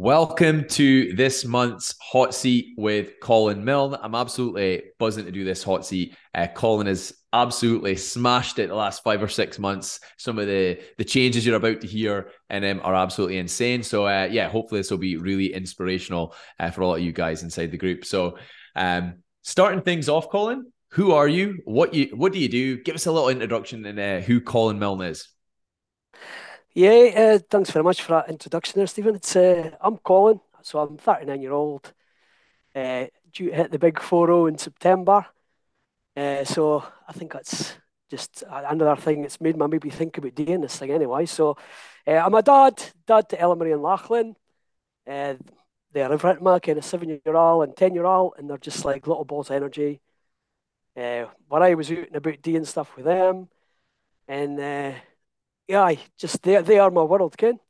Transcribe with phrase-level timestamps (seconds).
[0.00, 3.96] Welcome to this month's hot seat with Colin Milne.
[4.00, 6.14] I'm absolutely buzzing to do this hot seat.
[6.32, 9.98] Uh, Colin has absolutely smashed it the last five or six months.
[10.16, 13.82] Some of the the changes you're about to hear and are absolutely insane.
[13.82, 17.10] So uh, yeah, hopefully this will be really inspirational uh, for a lot of you
[17.10, 18.04] guys inside the group.
[18.04, 18.38] So
[18.76, 21.58] um, starting things off, Colin, who are you?
[21.64, 22.80] What you what do you do?
[22.84, 25.28] Give us a little introduction and uh, who Colin Milne is.
[26.78, 29.16] Yeah, uh, thanks very much for that introduction there, Stephen.
[29.16, 31.92] It's uh, I'm Colin, so I'm 39 year old,
[32.72, 35.26] uh, due to hit the big 40 in September.
[36.16, 37.74] Uh, so I think that's
[38.08, 41.26] just another thing that's made me maybe think about doing this thing anyway.
[41.26, 41.56] So
[42.06, 44.36] uh, I'm a dad, dad to Ella Marie and Lachlan.
[45.04, 45.34] Uh,
[45.90, 48.48] they're in front of my kind of seven year old and 10 year old, and
[48.48, 50.00] they're just like little balls of energy.
[50.94, 53.48] When I was out and about doing stuff with them,
[54.28, 54.60] and
[55.68, 57.60] yeah, just they, they are my world, Ken.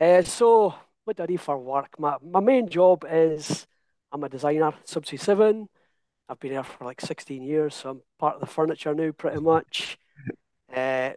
[0.00, 0.74] Uh, so,
[1.04, 1.98] what do I do for work?
[1.98, 3.66] My, my main job is
[4.12, 5.68] I'm a designer, Subsea 7.
[6.28, 9.40] I've been here for like 16 years, so I'm part of the furniture now, pretty
[9.40, 9.98] much.
[10.74, 11.10] Uh,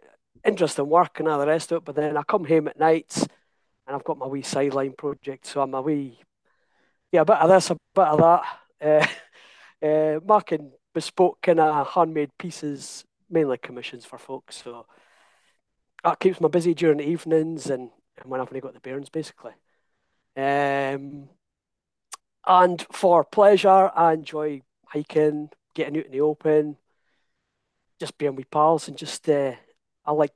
[0.44, 3.22] interesting work and all the rest of it, but then I come home at nights
[3.86, 6.18] and I've got my wee sideline project, so I'm a wee,
[7.12, 8.18] yeah, a bit of this, a bit of
[8.80, 9.06] that.
[9.82, 14.62] Uh, uh, marking bespoke kind of handmade pieces, mainly commissions for folks.
[14.62, 14.86] So
[16.06, 19.08] that keeps me busy during the evenings and, and when I've only got the bairns,
[19.08, 19.52] basically.
[20.36, 21.28] Um,
[22.46, 26.76] and for pleasure, I enjoy hiking, getting out in the open,
[27.98, 29.54] just being with pals, and just uh,
[30.04, 30.32] I like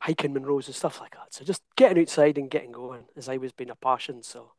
[0.00, 1.32] hiking Munros and stuff like that.
[1.32, 4.24] So just getting outside and getting going has always been a passion.
[4.24, 4.52] So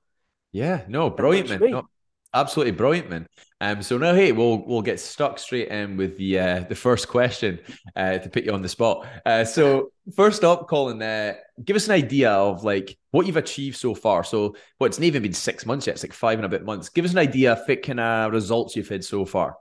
[0.53, 1.71] yeah, no, brilliant, man.
[1.71, 1.89] No,
[2.33, 3.27] Absolutely brilliant, man.
[3.59, 7.07] Um, so now, hey, we'll we'll get stuck straight in with the uh, the first
[7.07, 7.59] question
[7.95, 9.07] uh, to put you on the spot.
[9.25, 11.33] Uh, so first up, Colin, uh,
[11.63, 14.23] give us an idea of like what you've achieved so far.
[14.23, 16.65] So, well, it's not even been six months yet; it's like five and a bit
[16.65, 16.89] months.
[16.89, 19.55] Give us an idea of what kind of results you've had so far.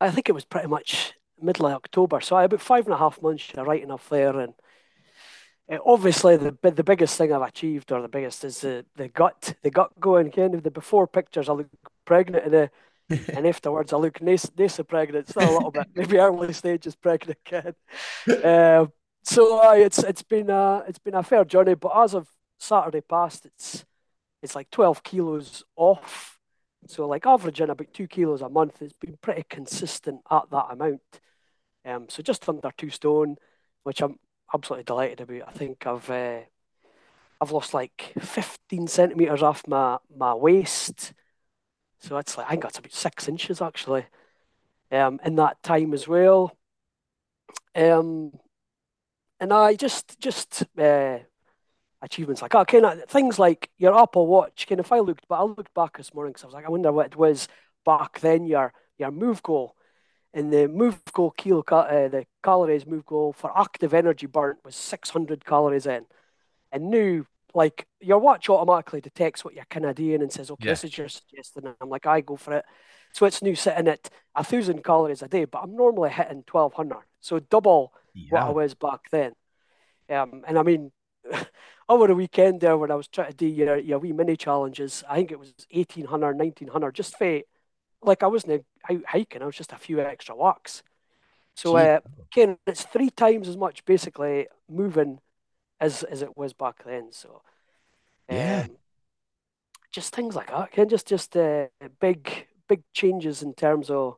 [0.00, 2.98] I think it was pretty much middle of October, so I about five and a
[2.98, 4.54] half months right enough there, and
[5.70, 9.54] uh, obviously the the biggest thing I've achieved, or the biggest, is the, the gut,
[9.62, 10.30] the gut going.
[10.30, 11.68] Kind of the before pictures, I look
[12.04, 12.68] pregnant, and, uh,
[13.32, 15.28] and afterwards I look nice, nice pregnant.
[15.28, 17.74] Still a little bit, maybe early stages pregnant kid.
[18.28, 18.86] Uh,
[19.22, 22.28] so uh, it's it's been a it's been a fair journey, but as of
[22.58, 23.84] Saturday past, it's
[24.42, 26.38] it's like twelve kilos off.
[26.88, 28.82] So like averaging about two kilos a month.
[28.82, 31.00] It's been pretty consistent at that amount.
[31.84, 33.36] Um, so just under two stone,
[33.84, 34.18] which I'm
[34.54, 35.48] absolutely delighted about.
[35.48, 36.40] I think I've uh,
[37.40, 41.12] I've lost like 15 centimeters off my my waist,
[42.00, 44.06] so it's like I think that's about six inches actually.
[44.90, 46.56] Um, in that time as well.
[47.74, 48.32] Um,
[49.40, 51.18] and I just just uh,
[52.02, 54.66] achievements like okay, now, things like your Apple Watch.
[54.68, 56.66] Kind of, if I looked, but I looked back this morning because I was like,
[56.66, 57.48] I wonder what it was
[57.84, 58.46] back then.
[58.46, 59.76] Your your move goal
[60.34, 64.74] and the move goal kilo, uh, the calories move goal for active energy burnt was
[64.76, 66.06] 600 calories in.
[66.70, 70.66] And new, like, your watch automatically detects what you're kind of doing and says, okay,
[70.66, 70.72] yeah.
[70.72, 71.66] this is your suggestion.
[71.66, 72.64] And I'm like, I go for it.
[73.12, 77.04] So it's new sitting at a thousand calories a day, but I'm normally hitting 1200.
[77.20, 78.28] So double yeah.
[78.30, 79.32] what I was back then.
[80.08, 80.92] Um, and I mean,
[81.90, 85.04] over the weekend there when I was trying to do your, your wee mini challenges,
[85.06, 87.42] I think it was 1800, 1900, just for
[88.02, 90.82] like I wasn't out hiking, I was just a few extra walks.
[91.54, 92.00] So, uh,
[92.32, 95.20] Ken, it's three times as much basically moving
[95.80, 97.12] as as it was back then.
[97.12, 97.42] So,
[98.28, 98.66] um, yeah,
[99.90, 100.72] just things like that.
[100.72, 101.66] Ken, just just uh,
[102.00, 104.16] big big changes in terms of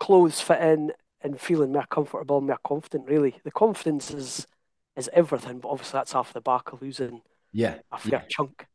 [0.00, 0.90] clothes fitting
[1.22, 3.08] and feeling more comfortable, more confident.
[3.08, 4.46] Really, the confidence is
[4.96, 5.60] is everything.
[5.60, 7.22] But obviously, that's off the back of losing
[7.52, 8.26] yeah a fair yeah.
[8.28, 8.66] chunk.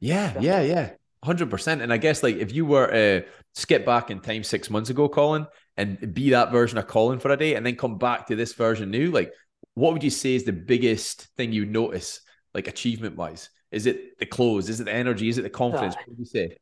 [0.00, 0.90] Yeah, yeah, yeah.
[1.24, 3.24] Hundred percent, and I guess like if you were to
[3.54, 5.46] skip back in time six months ago, Colin,
[5.76, 8.52] and be that version of Colin for a day, and then come back to this
[8.52, 9.32] version new, like
[9.74, 12.20] what would you say is the biggest thing you notice,
[12.54, 13.50] like achievement wise?
[13.70, 14.68] Is it the clothes?
[14.68, 15.28] Is it the energy?
[15.28, 15.94] Is it the confidence?
[15.94, 16.56] Uh, what would you say?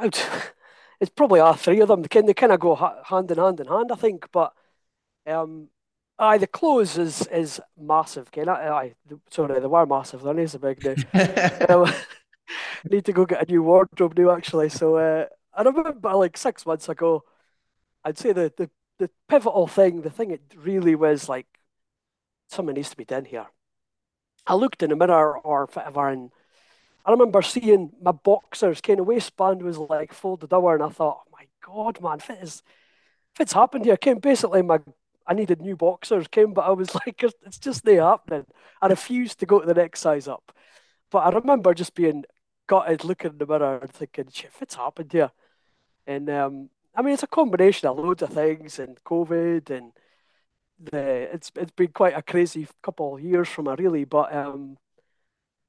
[0.00, 0.18] Would,
[1.00, 2.02] it's probably all three of them.
[2.02, 4.28] They, can, they kind of go hand in hand in hand, I think.
[4.32, 4.52] But
[5.26, 5.68] um,
[6.18, 8.30] aye, the clothes is is massive.
[8.30, 8.48] Ken.
[8.48, 8.94] Aye,
[9.30, 10.22] sorry, they were massive.
[10.22, 10.84] They're not so big
[11.68, 11.86] now.
[12.90, 14.68] need to go get a new wardrobe now, actually.
[14.68, 17.24] So uh, I remember like six months ago,
[18.04, 21.46] I'd say the, the, the pivotal thing, the thing it really was like,
[22.48, 23.46] something needs to be done here.
[24.46, 26.30] I looked in the mirror or whatever, and
[27.04, 31.22] I remember seeing my boxers kind of waistband was like folded over, and I thought,
[31.26, 32.62] oh my god, man, if it's
[33.34, 34.78] if it's happened here, came basically my
[35.28, 38.46] I needed new boxers, came, but I was like, it's just not happening.
[38.80, 40.52] I refused to go to the next size up.
[41.10, 42.24] But I remember just being
[42.68, 45.32] gutted looking in the mirror and thinking, shit, what's happened here?
[46.06, 49.92] And um, I mean, it's a combination of loads of things and COVID and
[50.80, 54.78] the it's it's been quite a crazy couple of years from a really, but um,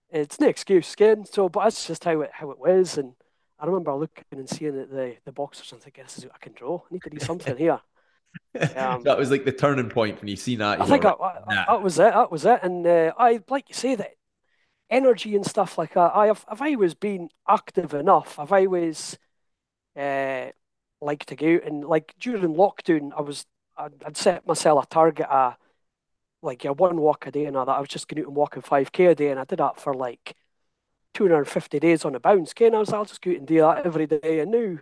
[0.09, 1.25] it's no excuse again.
[1.25, 2.97] So, but that's just how it how it was.
[2.97, 3.13] And
[3.59, 6.43] I remember looking and seeing the the, the boxers and thinking, this is what I
[6.43, 6.77] can draw.
[6.77, 7.79] I need to do something here.
[8.75, 10.79] Um, that was like the turning point when you see that.
[10.79, 11.65] I think that, nah.
[11.65, 12.13] that was it.
[12.13, 12.59] That was it.
[12.61, 14.11] And uh, I like you say that
[14.89, 16.11] energy and stuff like that.
[16.15, 19.17] I have, I was being active enough, if I was
[19.97, 20.47] uh,
[21.01, 23.45] like to go out and like during lockdown, I was
[23.77, 25.57] I'd, I'd set myself a target a
[26.41, 27.77] like yeah one walk a day and all that.
[27.77, 29.79] I was just going out and walking five k a day, and I did that
[29.79, 30.35] for like
[31.13, 32.51] 250 days on a bounce.
[32.51, 34.39] Okay, and I was I'll just go out and do that every day.
[34.41, 34.77] And now,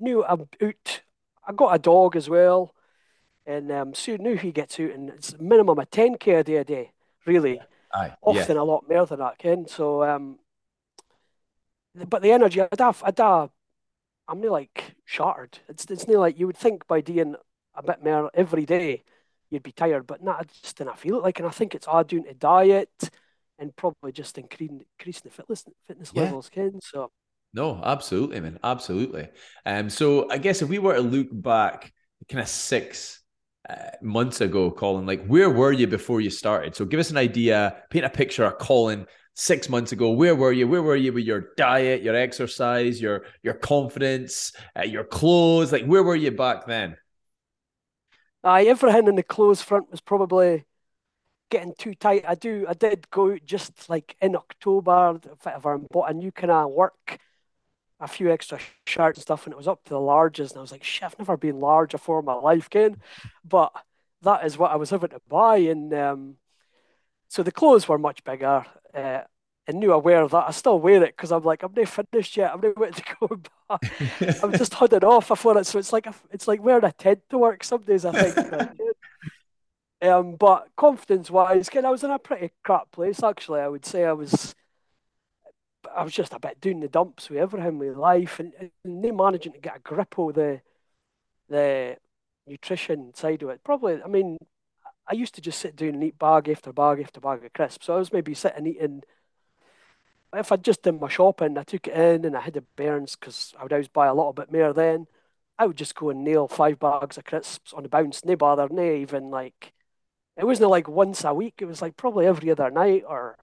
[0.00, 1.02] now I'm out.
[1.46, 2.74] I got a dog as well,
[3.46, 6.64] and um, so now he gets out, and it's minimum of 10k a day a
[6.64, 6.92] day,
[7.26, 7.60] really.
[7.96, 8.62] Aye, Often yeah.
[8.62, 9.66] a lot more than that, Ken.
[9.66, 10.38] So, um,
[12.08, 13.50] but the energy, I'd have, I'd have,
[14.28, 15.58] I'm not like shattered.
[15.68, 17.36] It's it's not like you would think by doing
[17.74, 19.04] a bit more every day,
[19.50, 21.38] you'd be tired, but not just didn't feel it like.
[21.38, 23.10] And I think it's all doing to diet
[23.58, 26.22] and probably just increasing increasing the fitness fitness yeah.
[26.22, 26.80] levels, Ken.
[26.82, 27.10] So
[27.54, 29.28] no, absolutely, man, absolutely.
[29.64, 31.92] Um, so I guess if we were to look back,
[32.28, 33.22] kind of six
[34.02, 36.74] months ago, Colin, like where were you before you started?
[36.74, 40.10] So give us an idea, paint a picture of Colin six months ago.
[40.10, 40.68] Where were you?
[40.68, 45.72] Where were you with your diet, your exercise, your your confidence, uh, your clothes?
[45.72, 46.96] Like where were you back then?
[48.44, 50.64] Aye, everything in the clothes front was probably
[51.50, 52.24] getting too tight.
[52.26, 56.32] I do, I did go out just like in October, whatever, and bought a new
[56.32, 57.18] kind of work,
[58.00, 60.60] a few extra shirts and stuff, and it was up to the larges, and I
[60.60, 62.96] was like, shit, I've never been large before in my life, Ken,
[63.44, 63.72] but
[64.22, 66.36] that is what I was having to buy, and um,
[67.28, 68.64] so the clothes were much bigger.
[68.94, 69.20] Uh,
[69.66, 70.44] and knew aware of that.
[70.48, 72.52] I still wear it because I'm like, I'm not finished yet.
[72.52, 74.42] I'm not ready to go back.
[74.42, 75.66] I'm just holding off before it.
[75.66, 78.80] So it's like a, it's like wearing a tent to work some days, I think.
[80.02, 83.60] um, but confidence wise, I was in a pretty crap place actually.
[83.60, 84.54] I would say I was
[85.96, 88.52] I was just a bit doing the dumps with everything with life and,
[88.84, 90.60] and managing to get a grip of the
[91.48, 91.96] the
[92.46, 93.64] nutrition side of it.
[93.64, 94.38] Probably I mean
[95.08, 97.86] I used to just sit down and eat bag after bag after bag of crisps.
[97.86, 99.02] So I was maybe sitting eating
[100.34, 103.16] if I'd just did my shopping, I took it in and I had the bairns
[103.16, 105.06] because I would always buy a little bit more then.
[105.58, 108.68] I would just go and nail five bags of crisps on the bounce, no bother,
[108.70, 109.72] no even like
[110.36, 113.38] it wasn't like once a week, it was like probably every other night or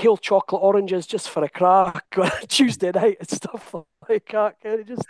[0.00, 3.74] Hale chocolate oranges just for a crack on Tuesday night and stuff
[4.08, 4.56] like that.
[4.64, 5.06] Of just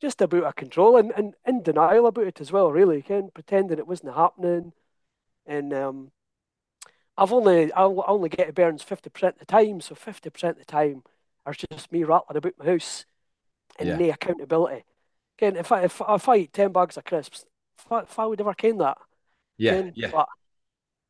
[0.00, 3.78] just about a control and, and in denial about it as well, really, Ken, pretending
[3.78, 4.72] it wasn't happening.
[5.46, 6.12] And um
[7.16, 10.58] I've only I only get to Burns fifty percent of the time, so fifty percent
[10.58, 11.02] of the time
[11.44, 13.04] are just me rattling about my house
[13.78, 13.96] and yeah.
[13.96, 14.84] no accountability.
[15.38, 17.44] Again, if I if, if I eat ten bags of crisps,
[17.78, 18.98] if I, if I would ever ken that,
[19.58, 20.10] yeah, Ken, yeah.
[20.12, 20.28] But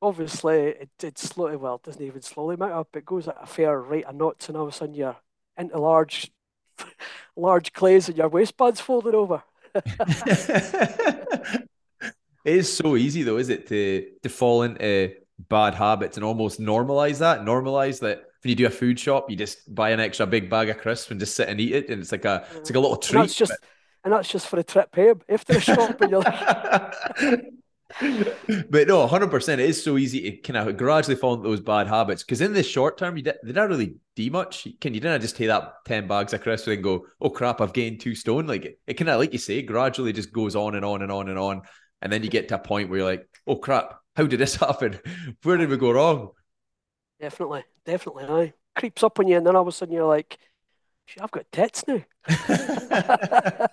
[0.02, 2.88] obviously, it, it slowly well, it doesn't even slowly mount up.
[2.94, 5.16] It goes at a fair rate of knots, and all of a sudden you're
[5.56, 6.30] into large,
[7.36, 9.42] large clays, and your waistband's folded over.
[9.74, 11.68] it
[12.44, 15.14] is so easy though, is it, to to fall into
[15.48, 17.40] bad habits and almost normalize that.
[17.40, 20.68] Normalize that when you do a food shop, you just buy an extra big bag
[20.68, 22.80] of crisps and just sit and eat it, and it's like a it's like a
[22.80, 23.20] little treat.
[23.20, 23.52] And that's just
[24.04, 27.44] and that's just for a trip home after the shop, and you're like.
[28.70, 29.60] but no, hundred percent.
[29.60, 32.52] It is so easy to kind of gradually fall into those bad habits because in
[32.52, 34.66] the short term, you did, they didn't really do much.
[34.80, 37.72] Can you didn't just take that ten bags of crisps and go, "Oh crap, I've
[37.72, 40.74] gained two stone." Like it, it kind of, like you say, gradually just goes on
[40.74, 41.62] and on and on and on,
[42.00, 44.56] and then you get to a point where you're like, "Oh crap, how did this
[44.60, 44.98] happen?
[45.42, 46.30] Where did we go wrong?
[47.20, 48.24] Definitely, definitely.
[48.24, 50.38] I creeps up on you, and then all of a sudden you're like,
[51.20, 52.02] I've got tits now.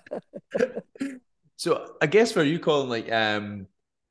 [1.56, 3.66] so I guess for you, Colin, like um,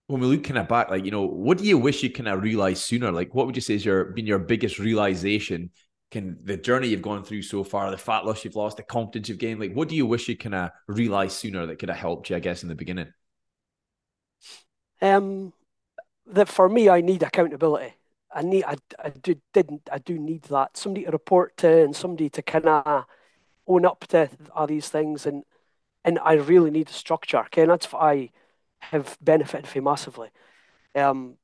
[0.10, 2.28] when we look kind of back, like you know, what do you wish you kind
[2.28, 3.12] of realized sooner?
[3.12, 5.70] Like, what would you say is your been your biggest realization?
[6.10, 9.30] Can the journey you've gone through so far, the fat loss you've lost, the confidence
[9.30, 12.00] you've gained, like what do you wish you kind of realized sooner that could have
[12.00, 12.36] helped you?
[12.36, 13.13] I guess in the beginning.
[15.00, 15.54] Um,
[16.25, 17.94] that for me, I need accountability.
[18.34, 21.96] I need, I, I do, didn't, I do need that somebody to report to and
[21.96, 23.06] somebody to kind of
[23.68, 25.44] own up to all these things, and
[26.04, 27.39] and I really need a structure.
[27.42, 28.32] Okay, and that's what I
[28.80, 30.30] have benefited from massively.
[30.96, 31.36] Um,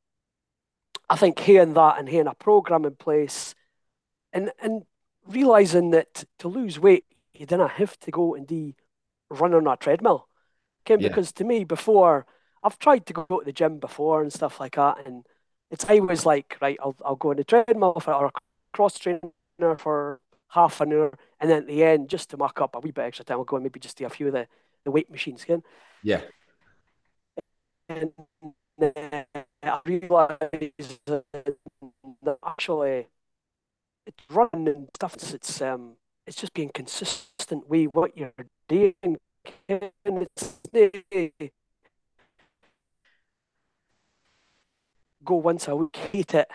[1.09, 3.55] I think hearing that and hearing a program in place,
[4.33, 4.83] and and
[5.27, 8.73] realizing that to lose weight, you didn't have to go and do
[9.29, 10.27] run on a treadmill.
[10.85, 11.09] Okay, yeah.
[11.09, 12.25] because to me before
[12.63, 15.25] I've tried to go to the gym before and stuff like that, and
[15.69, 18.31] it's always like, right, I'll I'll go on the treadmill for or a
[18.73, 22.75] cross trainer for half an hour, and then at the end, just to mark up
[22.75, 24.47] a wee bit extra time, I'll go and maybe just do a few of the,
[24.83, 25.63] the weight machines again.
[26.01, 26.21] Yeah.
[27.87, 28.11] And
[29.63, 30.39] I realised
[31.05, 33.07] that actually
[34.05, 35.33] it's running and stuff.
[35.33, 38.33] It's um, it's just being consistent with what you're
[38.67, 38.95] doing.
[39.67, 40.59] And it's
[45.25, 46.47] go once a week, hate it,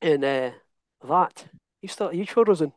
[0.00, 0.50] and uh,
[1.04, 1.46] that
[1.82, 2.72] you still you frozen?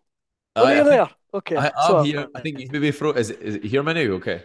[0.56, 1.10] Oh, uh, you there.
[1.34, 2.28] Okay, I, am here.
[2.34, 4.16] I think you maybe fro- is, is it here, Manu?
[4.16, 4.44] Okay.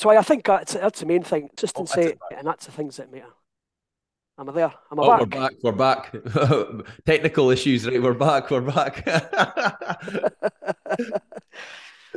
[0.00, 3.12] So I think that's that's the main thing, consistency, oh, and that's the things that
[3.12, 3.26] matter.
[4.38, 4.72] Am I there?
[4.90, 5.52] Am I oh, back?
[5.62, 6.12] We're back.
[6.12, 6.22] We're
[6.80, 6.94] back.
[7.04, 8.02] Technical issues, right?
[8.02, 8.50] We're back.
[8.50, 9.06] We're back.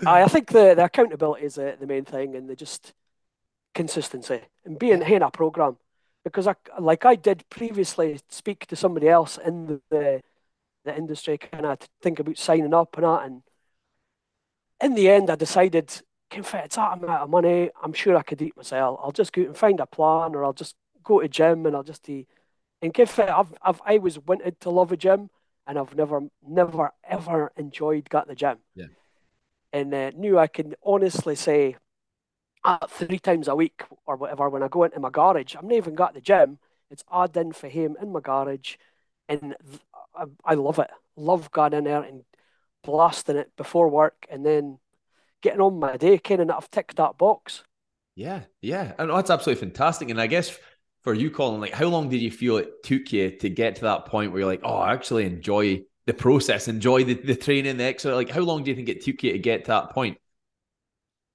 [0.08, 2.94] I, I think the, the accountability is the, the main thing, and the just
[3.76, 5.76] consistency and being in a program.
[6.24, 10.22] Because I, like I did previously, speak to somebody else in the the,
[10.86, 13.42] the industry, kind of think about signing up and that, and
[14.82, 16.02] in the end, I decided,
[16.34, 17.70] can fit it's that amount of money.
[17.82, 19.00] I'm sure I could eat myself.
[19.02, 21.84] I'll just go and find a plan, or I'll just go to gym and I'll
[21.84, 22.26] just do.
[22.82, 25.30] And give it, I've, I've I was wanted to love a gym,
[25.66, 28.58] and I've never, never, ever enjoyed got the gym.
[28.76, 28.88] Yeah.
[29.72, 31.78] And uh, knew I can honestly say,
[32.66, 35.74] uh, three times a week or whatever when I go into my garage, I've not
[35.74, 36.60] even got the gym.
[36.90, 38.76] It's odd in for him in my garage,
[39.30, 39.56] and
[40.16, 40.90] I, I love it.
[41.16, 42.24] Love going in there and
[42.84, 44.80] blasting it before work, and then
[45.44, 47.64] getting on my day, kind of I've ticked that box.
[48.16, 50.10] Yeah, yeah, and that's absolutely fantastic.
[50.10, 50.58] And I guess
[51.04, 53.82] for you, Colin, like how long did you feel it took you to get to
[53.84, 57.78] that point where you're like, oh, I actually enjoy the process, enjoy the, the training,
[57.78, 58.16] the extra?
[58.16, 60.18] Like, how long do you think it took you to get to that point?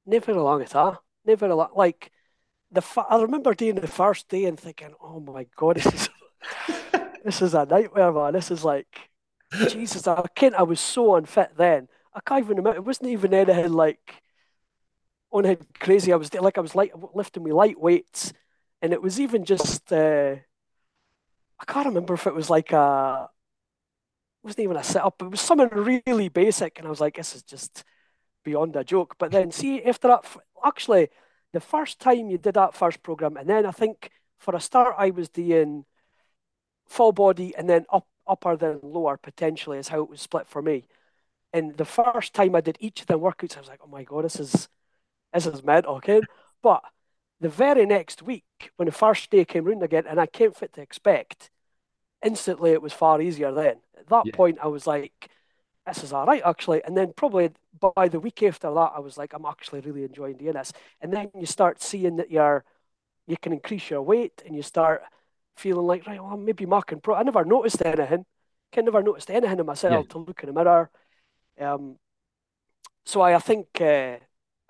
[0.07, 1.05] Never a long at all.
[1.25, 1.77] Never a lot.
[1.77, 2.11] Like
[2.71, 6.09] the I remember doing the first day and thinking, oh my god, this is
[7.25, 8.33] this is a nightmare, man.
[8.33, 9.11] This is like
[9.69, 10.07] Jesus.
[10.07, 10.55] I can't.
[10.55, 11.89] I was so unfit then.
[12.19, 12.77] I can't even remember.
[12.77, 14.23] It wasn't even anything like
[15.31, 16.13] on crazy.
[16.13, 18.33] I was like I was light lifting me light weights
[18.83, 20.37] and it was even just uh,
[21.61, 23.29] I can't remember if it was like a
[24.43, 25.21] it wasn't even a setup.
[25.23, 27.85] It was something really basic, and I was like, this is just
[28.45, 29.17] beyond a joke.
[29.19, 30.25] But then see after that,
[30.65, 31.09] actually,
[31.53, 34.97] the first time you did that first program, and then I think for a start
[34.99, 35.85] I was doing
[36.87, 40.63] full body and then up upper then lower potentially is how it was split for
[40.63, 40.85] me.
[41.53, 44.05] And the first time I did each of the workouts, I was like, oh my
[44.05, 44.69] god, this is
[45.33, 46.21] this is mental, okay?
[46.63, 46.83] But
[47.41, 48.45] the very next week,
[48.77, 51.51] when the first day came round again, and I came fit to expect,
[52.25, 53.77] instantly it was far easier then.
[53.99, 54.35] At that yeah.
[54.35, 55.31] point, I was like,
[55.87, 56.83] this is all right, actually.
[56.85, 57.51] And then probably
[57.97, 60.73] by the week after that, I was like, I'm actually really enjoying doing this.
[61.01, 62.65] And then you start seeing that you're,
[63.27, 65.03] you can increase your weight and you start
[65.57, 67.15] feeling like, right, well, maybe marking pro.
[67.15, 68.25] I never noticed anything.
[68.77, 70.13] I never noticed anything in myself yeah.
[70.13, 70.91] to look in the mirror.
[71.61, 71.97] Um,
[73.07, 74.17] so I, I think, uh,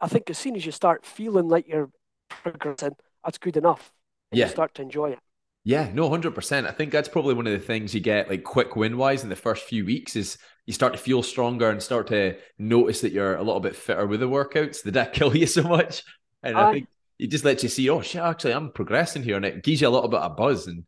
[0.00, 1.90] I think as soon as you start feeling like you're
[2.28, 3.92] progressing, that's good enough.
[4.32, 4.46] yeah.
[4.46, 5.18] You start to enjoy it.
[5.64, 6.66] Yeah, no, hundred percent.
[6.66, 9.28] I think that's probably one of the things you get like quick win wise in
[9.28, 13.12] the first few weeks is you start to feel stronger and start to notice that
[13.12, 14.82] you're a little bit fitter with the workouts.
[14.82, 16.04] Did that kill you so much?
[16.42, 19.44] And I think it just lets you see, oh shit, actually I'm progressing here, and
[19.44, 20.84] it gives you a little bit of buzz and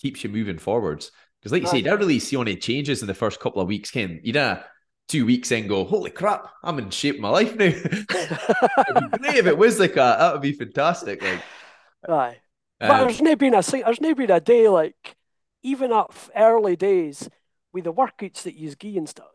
[0.00, 1.10] keeps you moving forwards.
[1.40, 3.68] Because like you say, you don't really see any changes in the first couple of
[3.68, 4.20] weeks, Ken.
[4.22, 4.62] You know,
[5.08, 7.64] two weeks in go, holy crap, I'm in shape my life now.
[7.66, 10.18] It'd be great if it was like that.
[10.18, 11.22] That would be fantastic.
[11.22, 11.42] Like,
[12.08, 12.40] aye.
[12.80, 15.16] Um, but there's never been a there's never been a day like
[15.62, 17.28] even at early days
[17.72, 19.26] with the workouts that you gi and stuff.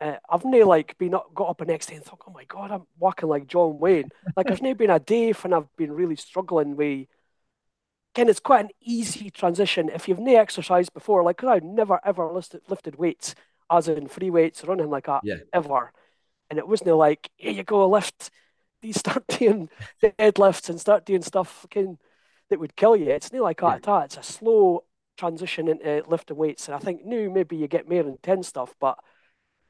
[0.00, 2.44] Uh, I've never like been up, got up the next day and thought, oh my
[2.44, 4.10] god, I'm walking like John Wayne.
[4.36, 7.06] Like there's never been a day when I've been really struggling with.
[8.14, 11.22] Again, it's quite an easy transition if you've never exercised before.
[11.22, 13.34] Like, I've never ever lifted, lifted weights
[13.70, 15.36] as in free weights or anything like that yeah.
[15.52, 15.92] ever.
[16.50, 18.30] And it wasn't like, here you go, lift.
[18.82, 19.70] These start doing
[20.02, 21.96] deadlifts and start doing stuff can,
[22.50, 23.08] that would kill you.
[23.08, 24.02] It's not like that at all.
[24.02, 24.84] It's a slow
[25.16, 26.68] transition into lifting weights.
[26.68, 28.98] And I think new maybe you get more intense stuff, but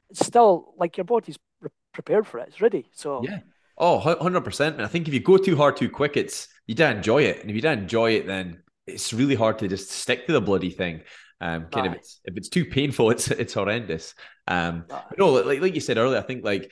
[0.09, 2.49] it's still like your body's re- prepared for it.
[2.49, 2.89] It's ready.
[2.91, 3.39] So yeah.
[3.77, 4.67] Oh, 100%.
[4.73, 7.41] And I think if you go too hard too quick, it's you don't enjoy it.
[7.41, 10.41] And if you don't enjoy it, then it's really hard to just stick to the
[10.41, 11.01] bloody thing.
[11.41, 14.13] Um, kind of it's, if it's too painful, it's it's horrendous.
[14.47, 16.71] Um, but no, like like you said earlier, I think like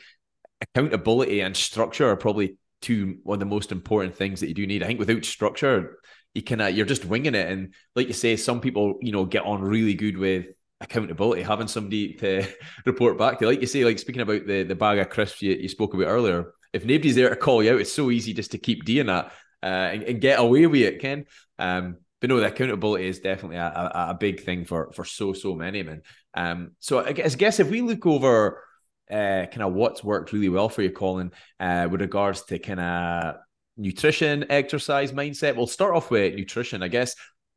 [0.62, 4.68] accountability and structure are probably two one of the most important things that you do
[4.68, 4.84] need.
[4.84, 6.00] I think without structure,
[6.34, 9.26] you can uh, you're just winging it, and like you say, some people you know
[9.26, 10.48] get on really good with
[10.82, 12.46] accountability, having somebody to
[12.86, 13.48] report back to.
[13.48, 16.08] Like you say, like speaking about the the bag of crisps you, you spoke about
[16.08, 16.54] earlier.
[16.72, 19.32] If nobody's there to call you out, it's so easy just to keep doing that
[19.62, 21.26] uh, and, and, get away with it, Ken.
[21.58, 25.34] Um, but no, the accountability is definitely a, a, a, big thing for for so
[25.34, 26.04] so many men.
[26.34, 28.64] Um, so I guess, I guess if we look over
[29.12, 32.80] uh, kind of what's worked really well for you, Colin, uh, with regards to kind
[32.80, 33.36] of
[33.76, 35.58] nutrition, exercise, mindset.
[35.58, 37.14] We'll start off with nutrition, I guess.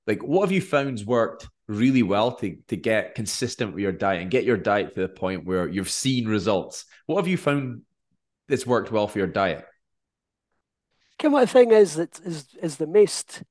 [0.09, 4.23] Like, what have you found worked really well to to get consistent with your diet
[4.23, 6.87] and get your diet to the point where you've seen results?
[7.07, 7.83] What have you found
[8.49, 9.65] that's worked well for your diet?
[11.21, 13.45] Come on, the thing is that is is the most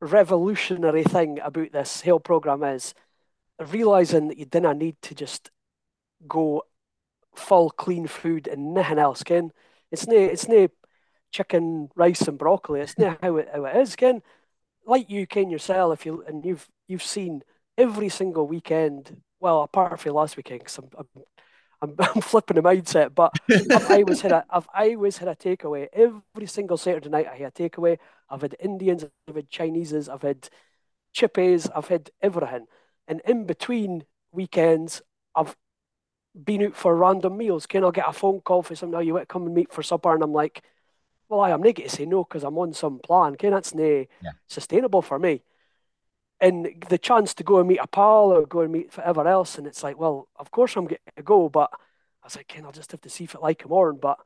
[0.00, 2.94] revolutionary thing about this health program is
[3.58, 5.50] realizing that you didn't need to just
[6.26, 6.62] go
[7.34, 9.22] full clean food and nothing else.
[9.22, 9.52] Ken,
[9.90, 10.68] it's no it's no
[11.32, 12.80] chicken, rice, and broccoli.
[12.80, 13.96] It's not how it how it is.
[13.96, 14.22] Ken,
[14.86, 17.42] like you, Ken yourself, if you and you've you've seen
[17.78, 19.22] every single weekend.
[19.40, 21.08] Well, apart from last weekend, because I'm, I'm
[21.82, 25.88] I'm, I'm flipping the mindset, but I've always had a I've always had a takeaway.
[25.92, 27.98] Every single Saturday night I had a takeaway.
[28.28, 30.48] I've had Indians, I've had Chinese's, I've had
[31.14, 32.66] chippies, I've had everything.
[33.08, 35.02] And in between weekends,
[35.34, 35.56] I've
[36.44, 37.66] been out for random meals.
[37.66, 39.72] Can I get a phone call for some now you want to come and meet
[39.72, 40.14] for supper?
[40.14, 40.62] And I'm like,
[41.28, 43.36] well, I am not going to say no because I'm on some plan.
[43.36, 44.32] Can that's not yeah.
[44.48, 45.42] sustainable for me.
[46.40, 49.58] And the chance to go and meet a pal or go and meet whatever else,
[49.58, 51.70] and it's like, well, of course I'm going to go, but
[52.22, 53.98] I was like, Ken, I'll just have to see if it like him on.
[53.98, 54.18] But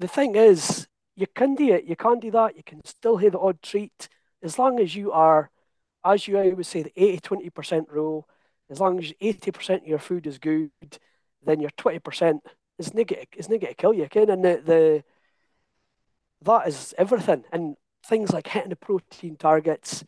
[0.00, 1.84] the thing is, you can do it.
[1.84, 2.56] You can't do that.
[2.56, 4.08] You can still have the odd treat
[4.42, 5.50] as long as you are,
[6.04, 8.28] as you always say, the 80 20% rule.
[8.70, 10.70] As long as 80% of your food is good,
[11.44, 12.40] then your 20%
[12.78, 13.26] is negative.
[13.36, 14.30] Is negative kill you, Ken.
[14.30, 15.04] And the, the
[16.42, 17.44] that is everything.
[17.52, 20.04] And things like hitting the protein targets.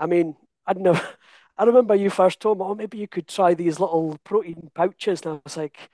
[0.00, 0.36] I mean,
[0.68, 1.00] I know.
[1.56, 5.22] I remember you first told me, oh, maybe you could try these little protein pouches.
[5.22, 5.88] And I was like,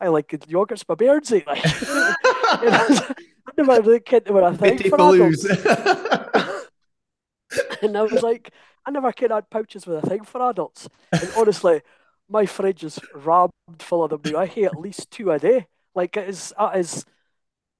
[0.00, 1.46] I like yogurts my beards eat.
[2.54, 5.44] Like, I never really kid what I think for adults.
[7.82, 8.50] and I was like,
[8.86, 10.88] I never could add pouches with a thing for adults.
[11.12, 11.82] And honestly,
[12.28, 13.50] my fridge is rammed
[13.80, 14.36] full of them.
[14.36, 15.66] I hit at least two a day.
[15.94, 17.04] Like it is, that is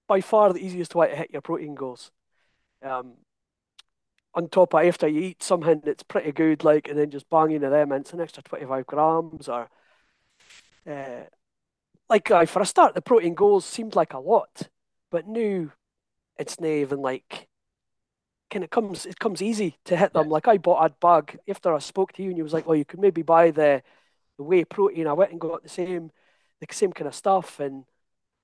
[0.08, 2.10] by far the easiest way to hit your protein goals.
[2.82, 3.14] Um,
[4.34, 7.52] on top of after you eat something that's pretty good, like, and then just bang
[7.52, 9.68] into them, and it's an extra 25 grams or,
[10.90, 11.22] uh,
[12.08, 14.68] like, uh, for a start, the protein goals seemed like a lot,
[15.10, 15.70] but now
[16.38, 17.48] it's not even like,
[18.50, 20.26] kind of comes, it comes easy to hit them.
[20.26, 20.32] Yeah.
[20.32, 22.76] Like, I bought a bag after I spoke to you, and you was like, well,
[22.76, 23.82] you could maybe buy the,
[24.36, 25.06] the whey protein.
[25.06, 26.10] I went and got the same,
[26.60, 27.84] the same kind of stuff, and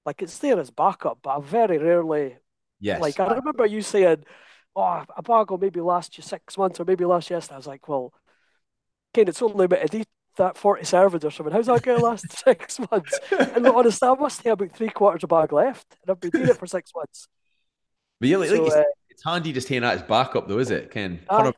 [0.06, 2.36] like, it's there as backup, but I very rarely,
[2.78, 3.00] yes.
[3.00, 4.24] like, I remember you saying,
[4.76, 7.36] oh, a bag will maybe last you six months or maybe last you.
[7.36, 8.12] I was like, well,
[9.12, 10.06] Ken, it's only about eat
[10.36, 11.52] that 40 servings or something.
[11.52, 13.18] How's that going to last six months?
[13.30, 16.30] And honestly, I must have about three quarters of a bag left, and I've been
[16.30, 17.28] doing it for six months.
[18.20, 20.90] But yeah, like, so, uh, it's handy just taking that as backup, though, is it,
[20.90, 21.20] Ken?
[21.30, 21.54] 100%.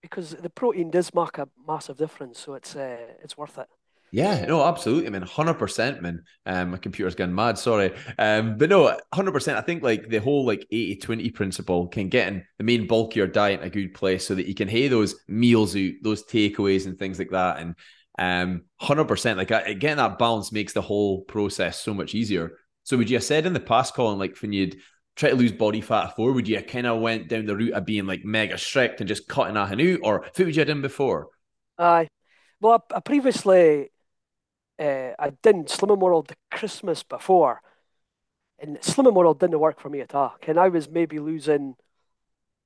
[0.00, 3.66] because the protein does make a massive difference, so it's uh, it's worth it.
[4.14, 5.22] Yeah, no, absolutely, man.
[5.22, 6.24] Hundred percent, man.
[6.44, 7.56] Um, my computer's gone mad.
[7.56, 9.56] Sorry, um, but no, hundred percent.
[9.56, 13.16] I think like the whole like 80-20 principle can get in the main bulk of
[13.16, 16.24] your diet in a good place, so that you can have those meals out, those
[16.24, 17.58] takeaways, and things like that.
[17.58, 17.74] And
[18.18, 22.58] um, hundred percent, like getting that balance makes the whole process so much easier.
[22.82, 24.76] So, would you have said in the past, Colin, like when you'd
[25.16, 27.86] try to lose body fat before, would you kind of went down the route of
[27.86, 30.82] being like mega strict and just cutting that out, or what would you have done
[30.82, 31.28] before?
[31.78, 32.08] Aye.
[32.60, 33.88] Well, I previously
[34.82, 37.62] uh, I done Slimming World the Christmas before,
[38.58, 40.34] and Slimming World didn't work for me at all.
[40.46, 41.76] And I was maybe losing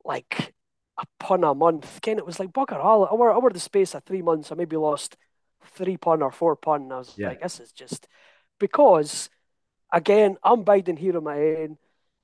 [0.05, 0.55] like
[0.99, 2.01] a pun a month.
[2.01, 4.51] Ken, it was like bugger all over over the space of three months.
[4.51, 5.17] I maybe lost
[5.75, 6.83] three pun or four pun.
[6.83, 7.29] And I was yeah.
[7.29, 8.09] like, this is just
[8.59, 9.29] because
[9.93, 11.79] again, I'm biding here on my own.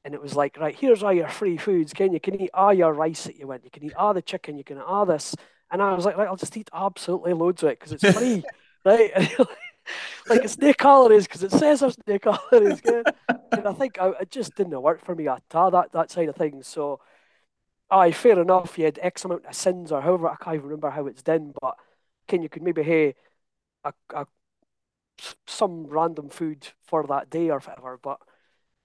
[0.04, 1.92] And it was like, right, here's all your free foods.
[1.92, 3.64] Ken, you can eat all your rice that you want.
[3.64, 4.58] You can eat all the chicken.
[4.58, 5.36] You can eat all this.
[5.70, 8.42] And I was like, right, I'll just eat absolutely loads of it because it's free,
[8.84, 9.12] right?
[10.28, 12.80] like it's no calories because it says there's no calories.
[13.52, 16.28] and I think I, it just didn't work for me at all, that, that side
[16.28, 16.66] of things.
[16.66, 17.00] So,
[17.90, 18.78] aye, fair enough.
[18.78, 21.52] You had X amount of sins or however, I can't even remember how it's done,
[21.60, 21.76] but
[22.28, 24.26] can you could maybe have a, a,
[25.46, 27.98] some random food for that day or whatever.
[28.02, 28.18] But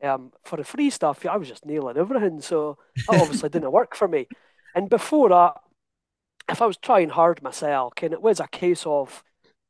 [0.03, 2.41] um, for the free stuff, I was just nailing everything.
[2.41, 4.27] So that obviously didn't work for me.
[4.75, 5.53] And before that,
[6.49, 9.23] if I was trying hard myself, can it was a case of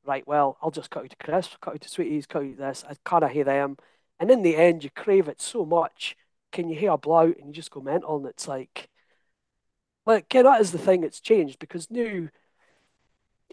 [0.08, 2.84] right, well, I'll just cut you to crisps, cut you to sweeties, cut out this.
[2.90, 3.78] I kind of hear them.
[4.20, 6.16] And in the end, you crave it so much.
[6.52, 8.18] Can you hear a blowout and you just go mental?
[8.18, 8.90] And it's like,
[10.06, 12.30] like, yeah, that is the thing that's changed because now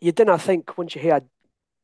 [0.00, 1.28] you didn't think once you had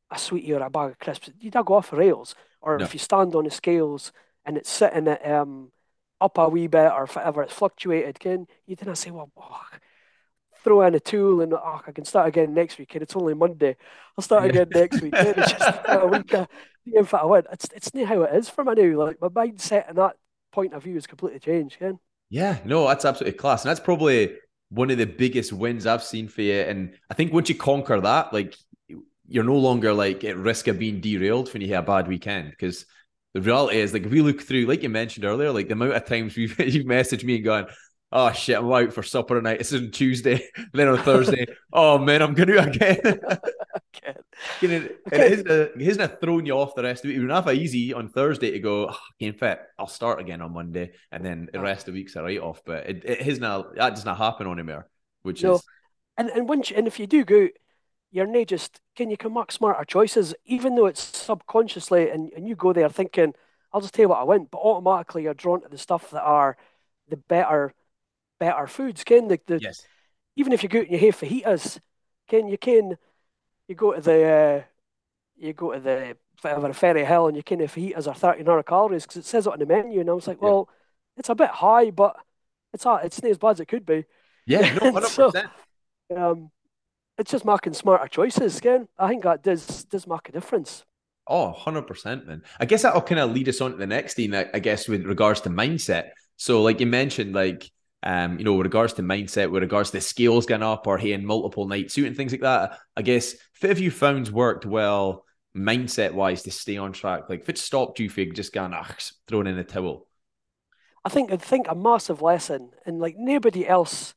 [0.09, 2.33] a sweetie or a bag of crisps, you don't go off the rails.
[2.61, 2.85] Or no.
[2.85, 4.11] if you stand on the scales
[4.45, 5.71] and it's sitting at um,
[6.19, 9.61] up a wee bit or whatever, it's fluctuated, again, you didn't say, well, oh,
[10.63, 13.33] throw in a tool and oh, I can start again next week, and it's only
[13.33, 13.75] Monday.
[14.17, 15.13] I'll start again next week.
[15.15, 16.47] And it's just a week of
[16.85, 17.43] if I win.
[17.51, 19.05] It's it's not how it is for me now.
[19.05, 20.15] Like my mindset and that
[20.51, 21.79] point of view is completely changed.
[21.79, 21.99] Ken.
[22.29, 24.37] Yeah, no, that's absolutely class, and that's probably
[24.69, 26.61] one of the biggest wins I've seen for you.
[26.61, 28.55] And I think once you conquer that, like
[29.27, 32.49] you're no longer like at risk of being derailed when you have a bad weekend
[32.49, 32.85] because
[33.33, 35.93] the reality is like if we look through, like you mentioned earlier, like the amount
[35.93, 37.67] of times you've you've messaged me and gone,
[38.11, 39.61] oh shit, I'm out for supper tonight.
[39.61, 40.47] Is on Tuesday.
[40.73, 42.99] then on Thursday, oh man, I'm gonna again.
[44.61, 44.71] again.
[44.71, 47.27] it, it isn't, a, it isn't a throwing you off the rest of the week.
[47.27, 50.93] You're have easy on Thursday to go, oh, in fact, I'll start again on Monday,
[51.11, 52.61] and then the rest of the week's a write off.
[52.65, 54.87] But it, it isn't a, that does not happen there,
[55.23, 55.55] which no.
[55.55, 55.63] is
[56.17, 57.47] and and once you, and if you do go
[58.11, 62.47] you're not just can you can make smarter choices, even though it's subconsciously and, and
[62.47, 63.33] you go there thinking,
[63.71, 66.21] I'll just tell you what I want, but automatically you're drawn to the stuff that
[66.21, 66.57] are
[67.07, 67.73] the better
[68.41, 69.03] better foods.
[69.03, 69.85] Can the, the yes.
[70.35, 71.79] even if you go out and you have fajitas,
[72.27, 72.97] can you can
[73.67, 74.63] you go to the uh,
[75.37, 78.63] you go to the whatever Ferry Hill and you can have fajitas are thirty nine
[78.63, 81.19] calories because it says it on the menu and I was like, well, yeah.
[81.19, 82.15] it's a bit high, but
[82.73, 84.05] it's not it's not as bad as it could be.
[84.47, 85.51] Yeah, no, hundred so, percent.
[86.15, 86.51] Um,
[87.19, 88.87] it's just making smarter choices again.
[88.97, 90.83] I think that does does make a difference.
[91.27, 92.41] Oh, 100%, man.
[92.59, 95.05] I guess that'll kind of lead us on to the next thing, I guess, with
[95.05, 96.09] regards to mindset.
[96.35, 97.71] So, like you mentioned, like,
[98.03, 101.13] um, you know, with regards to mindset, with regards to scales going up or hey,
[101.13, 105.25] in multiple nights suit and things like that, I guess, if you found worked well
[105.55, 107.29] mindset wise to stay on track?
[107.29, 108.95] Like, if it stopped you from just going, ah,
[109.27, 110.07] throwing in the towel?
[111.03, 114.13] I think, I think a massive lesson, and like nobody else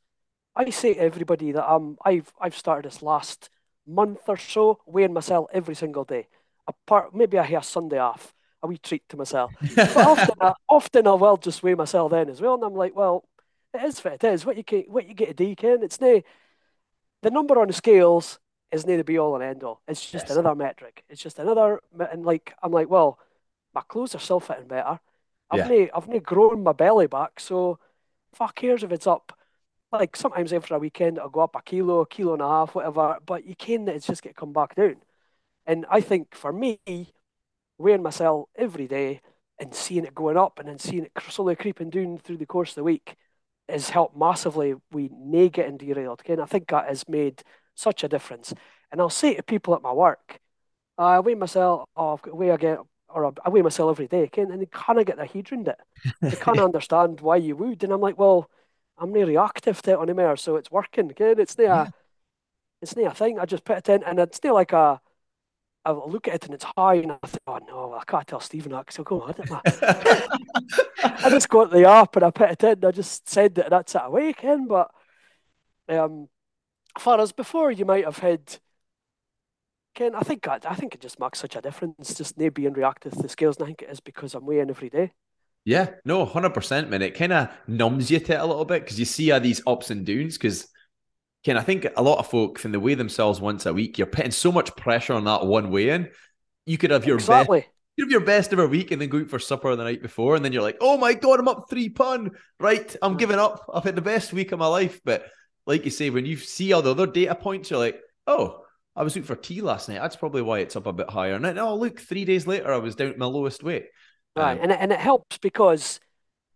[0.57, 3.51] I say to everybody that um, I've I've started this last
[3.87, 6.29] month or so weighing myself every single day.
[6.67, 9.53] Apart, maybe I a Sunday off, a wee treat to myself.
[9.75, 12.95] But often, I, often I will just weigh myself then as well, and I'm like,
[12.95, 13.25] well,
[13.75, 14.47] it is what it is.
[14.47, 15.83] What you get, what you get a D, Ken.
[15.83, 16.23] It's no
[17.23, 18.39] the number on the scales
[18.71, 19.81] is not the be all and end all.
[19.89, 20.37] It's just yes.
[20.37, 21.05] another metric.
[21.09, 21.81] It's just another,
[22.13, 23.19] and like I'm like, well,
[23.75, 25.01] my clothes are still fitting better.
[25.51, 25.87] I've yeah.
[25.95, 27.79] I've not grown my belly back, so
[28.35, 29.33] fuck cares if it's up
[29.93, 32.75] like sometimes after a weekend it'll go up a kilo, a kilo and a half,
[32.75, 33.19] whatever.
[33.25, 34.97] But you can that it's just get come back down.
[35.67, 36.79] And I think for me,
[37.79, 39.21] weighing myself every day
[39.59, 42.71] and seeing it going up and then seeing it slowly creeping down through the course
[42.71, 43.17] of the week
[43.69, 44.75] has helped massively.
[44.93, 46.21] We may get in derailed.
[46.21, 47.43] Again, I think that has made
[47.75, 48.53] such a difference.
[48.91, 50.39] And I'll say to people at my work,
[50.97, 54.51] I weigh myself, oh, I've got weigh again, or I weigh myself every day, again,
[54.51, 55.79] and they kind of get their head around it.
[56.21, 57.83] They can't understand why you would.
[57.83, 58.49] And I'm like, well,
[58.99, 61.11] I'm not reactive to it on the mare, so it's working.
[61.11, 61.83] Okay, it's not yeah.
[61.83, 61.93] a,
[62.83, 63.39] it's not a thing.
[63.39, 65.01] I just put it in, and it's not like a.
[65.85, 68.41] I look at it and it's high, and I think, oh no, I can't tell
[68.41, 69.61] Stephen that because he'll go mad
[71.05, 72.71] I just got the app and I put it in.
[72.71, 74.67] And I just said that that's it away, Ken.
[74.67, 74.91] But
[75.89, 76.29] um,
[76.99, 78.59] far as before, you might have had.
[79.95, 82.73] Ken, I think I, I think it just makes such a difference, just not being
[82.73, 85.13] reactive to the scales, and I think it is because I'm weighing every day.
[85.65, 87.01] Yeah, no, hundred percent, man.
[87.03, 89.63] It kind of numbs you to it a little bit because you see all these
[89.67, 90.37] ups and downs.
[90.37, 90.67] Because,
[91.45, 94.07] Ken, I think a lot of folk, when they weigh themselves once a week, you're
[94.07, 96.11] putting so much pressure on that one weigh in.
[96.65, 97.61] You could have your exactly.
[97.61, 99.85] best, you have your best of a week, and then go out for supper the
[99.85, 102.31] night before, and then you're like, "Oh my god, I'm up three pun.
[102.59, 103.67] Right, I'm giving up.
[103.73, 105.27] I've had the best week of my life." But
[105.67, 108.65] like you say, when you see all the other data points, you're like, "Oh,
[108.97, 110.01] I was out for tea last night.
[110.01, 112.73] That's probably why it's up a bit higher." And then, oh, look, three days later,
[112.73, 113.89] I was down at my lowest weight.
[114.35, 116.01] Right, um, and it, and it helps because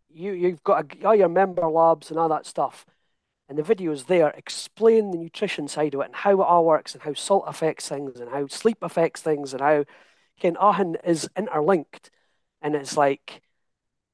[0.09, 2.87] you you've got a, all your member labs and all that stuff,
[3.49, 6.95] and the videos there explain the nutrition side of it and how it all works
[6.95, 9.85] and how salt affects things and how sleep affects things and how
[10.39, 12.11] Ken Ahan is interlinked,
[12.63, 13.43] and it's like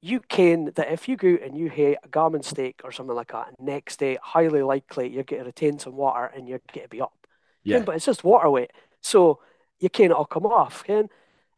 [0.01, 3.33] you can that if you go and you hit a gammon steak or something like
[3.33, 6.89] that, next day highly likely you're going to retain some water and you're going to
[6.89, 7.27] be up.
[7.63, 7.79] Yeah.
[7.79, 8.71] Ken, but it's just water weight,
[9.01, 9.41] so
[9.81, 10.85] you can't all come off.
[10.85, 11.09] Ken,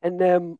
[0.02, 0.58] and um,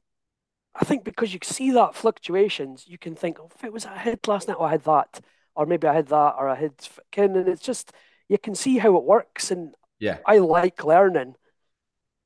[0.74, 3.96] I think because you see that fluctuations, you can think, oh, if it was I
[3.96, 5.20] had last night, oh, I had that,
[5.56, 6.72] or maybe I had that, or I had
[7.10, 7.92] Ken, and it's just
[8.28, 9.50] you can see how it works.
[9.50, 11.34] And yeah, I like learning.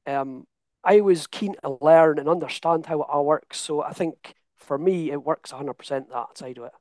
[0.07, 0.47] Um,
[0.85, 3.59] I was keen to learn and understand how it all works.
[3.59, 6.73] So I think for me, it works 100% that side of it.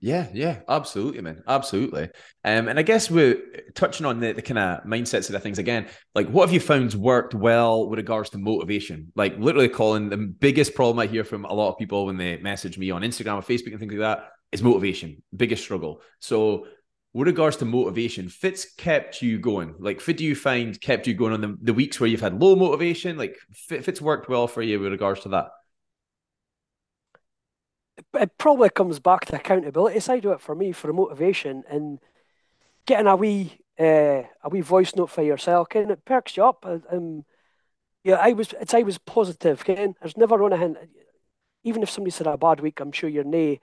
[0.00, 2.04] Yeah, yeah, absolutely, man, absolutely.
[2.44, 3.42] Um, and I guess we're
[3.74, 5.88] touching on the, the kind of mindset mindsets of things again.
[6.14, 9.10] Like, what have you found worked well with regards to motivation?
[9.16, 12.36] Like, literally, Colin, the biggest problem I hear from a lot of people when they
[12.36, 15.22] message me on Instagram or Facebook and things like that is motivation.
[15.34, 16.00] Biggest struggle.
[16.20, 16.66] So,
[17.14, 19.74] with regards to motivation, fits kept you going.
[19.78, 22.40] Like, Fit, do you find kept you going on the, the weeks where you've had
[22.40, 23.16] low motivation?
[23.16, 25.48] Like, Fit's worked well for you with regards to that
[28.14, 31.98] it probably comes back to accountability side of it for me for motivation and
[32.86, 36.66] getting a wee uh, a wee voice note for yourself, Ken, it perks you up.
[36.90, 37.24] Um,
[38.02, 39.94] yeah, I was it's I was positive, Ken.
[40.00, 40.78] There's never on a hint.
[41.64, 43.60] Even if somebody said a bad week, I'm sure you're nay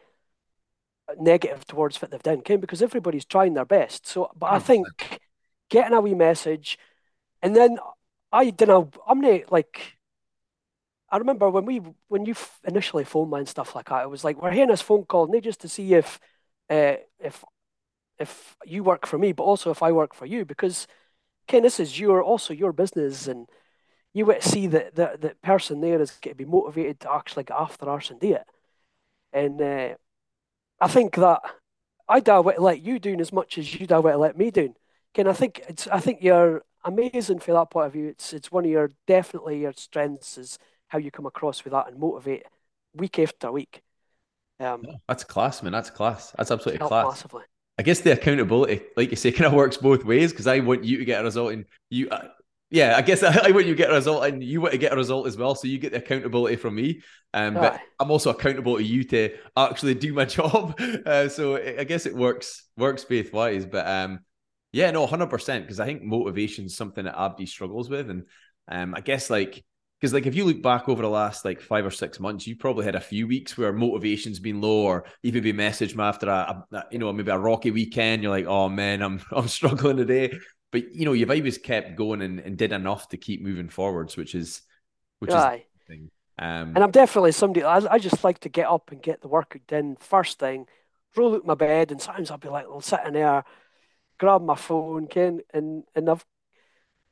[1.19, 4.07] negative towards what they've done, Ken, because everybody's trying their best.
[4.07, 4.87] So, but I think
[5.69, 6.77] getting a wee message,
[7.41, 7.77] and then
[8.31, 8.91] I don't know.
[9.07, 9.97] I'm not like.
[11.09, 14.03] I remember when we when you initially phoned me and stuff like that.
[14.03, 16.19] It was like we're hearing this phone call, not just to see if
[16.69, 17.43] uh, if
[18.17, 20.87] if you work for me, but also if I work for you, because
[21.47, 23.47] Ken, this is your also your business, and
[24.13, 27.43] you would see that that that person there is going to be motivated to actually
[27.43, 28.45] get after us and do it.
[29.33, 29.95] And uh,
[30.79, 31.41] I think that
[32.07, 34.75] I don't let you doing as much as you don't let me doing.
[35.13, 38.07] Ken, I think it's I think you're amazing for that point of view.
[38.07, 41.87] It's it's one of your definitely your strengths is how you come across with that
[41.87, 42.43] and motivate
[42.93, 43.81] week after week.
[44.59, 45.71] Um, that's class, man.
[45.71, 46.33] That's class.
[46.37, 47.05] That's absolutely class.
[47.05, 47.43] Massively.
[47.77, 50.83] I guess the accountability, like you say, kind of works both ways because I want
[50.83, 52.29] you to get a result and you, uh,
[52.69, 54.77] yeah, I guess I, I, want you to get a result and you want to
[54.77, 55.55] get a result as well.
[55.55, 57.01] So you get the accountability from me.
[57.33, 60.79] Um, but I'm also accountable to you to actually do my job.
[61.05, 63.65] Uh, so I guess it works, works both ways.
[63.65, 64.19] But um,
[64.71, 65.61] yeah, no, 100%.
[65.61, 68.09] Because I think motivation is something that Abdi struggles with.
[68.09, 68.23] And
[68.67, 69.63] um, I guess like,
[69.99, 72.55] because like if you look back over the last like five or six months, you
[72.55, 76.27] probably had a few weeks where motivation's been low, or even be messaged me after
[76.27, 78.21] a, a, you know maybe a rocky weekend.
[78.21, 80.37] You're like, oh man, I'm I'm struggling today.
[80.71, 84.17] But you know you've always kept going and, and did enough to keep moving forwards,
[84.17, 84.61] which is
[85.19, 85.65] which Aye.
[85.89, 85.99] is
[86.37, 89.29] um, and I'm definitely somebody I, I just like to get up and get the
[89.29, 90.67] workout done first thing,
[91.15, 93.45] roll out my bed, and sometimes I'll be like, I'll sit in there,
[94.19, 96.25] grab my phone, Ken, and and I've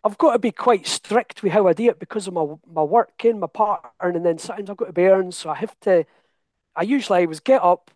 [0.03, 2.83] I've got to be quite strict with how I do it because of my my
[2.83, 5.79] work and my pattern, and then sometimes I've got to be burn, so I have
[5.81, 6.05] to.
[6.75, 7.91] I usually I was get up,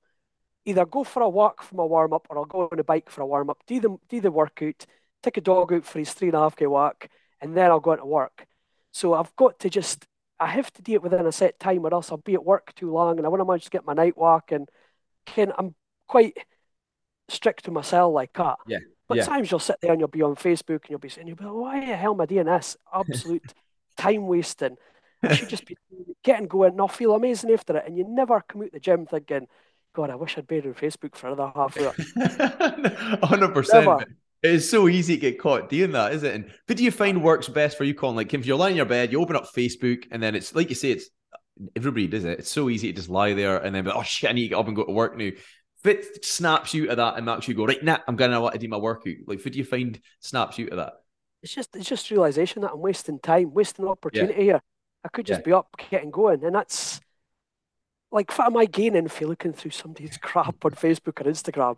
[0.66, 3.10] either go for a walk for my warm up, or I'll go on a bike
[3.10, 4.86] for a warm up, do the do the workout,
[5.24, 7.10] take a dog out for his three and a half k walk,
[7.42, 8.46] and then I'll go into work.
[8.92, 10.06] So I've got to just
[10.40, 12.74] I have to do it within a set time, or else I'll be at work
[12.76, 14.52] too long, and I want to manage to get my night walk.
[14.52, 14.70] And
[15.26, 15.76] can I'm
[16.08, 16.38] quite
[17.30, 18.58] strict to myself like that.
[18.68, 18.80] Yeah.
[19.08, 19.26] But yeah.
[19.26, 21.46] times you'll sit there and you'll be on Facebook and you'll be saying, you'll be
[21.46, 22.78] like, why the hell am I doing this?
[22.94, 23.54] Absolute
[23.98, 24.78] time wasting.
[25.24, 25.78] I should just be
[26.24, 27.86] getting going and I'll feel amazing after it.
[27.88, 29.48] And you never come out the gym thinking,
[29.94, 31.94] God, I wish I'd been on Facebook for another half hour.
[33.24, 34.06] 100%.
[34.44, 36.36] It's so easy to get caught doing that, is it?
[36.36, 38.16] And who do you find works best for you, Colin?
[38.16, 40.70] Like, if you're lying in your bed, you open up Facebook, and then it's like
[40.70, 41.10] you say, it's
[41.76, 42.40] everybody does it.
[42.40, 44.50] It's so easy to just lie there and then be, oh shit, I need to
[44.50, 45.32] get up and go to work now
[45.88, 48.60] it snaps you to that and makes you go right now, I'm gonna want to
[48.60, 49.16] do my workout.
[49.26, 50.94] Like, what do you find snaps you to that?
[51.42, 54.44] It's just it's just realization that I'm wasting time, wasting opportunity yeah.
[54.44, 54.62] here.
[55.04, 55.46] I could just yeah.
[55.46, 57.00] be up, getting going, and that's
[58.12, 61.78] like what am I gaining if you're looking through somebody's crap on Facebook or Instagram?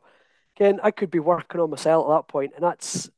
[0.59, 3.09] Again, I could be working on myself at that point, and that's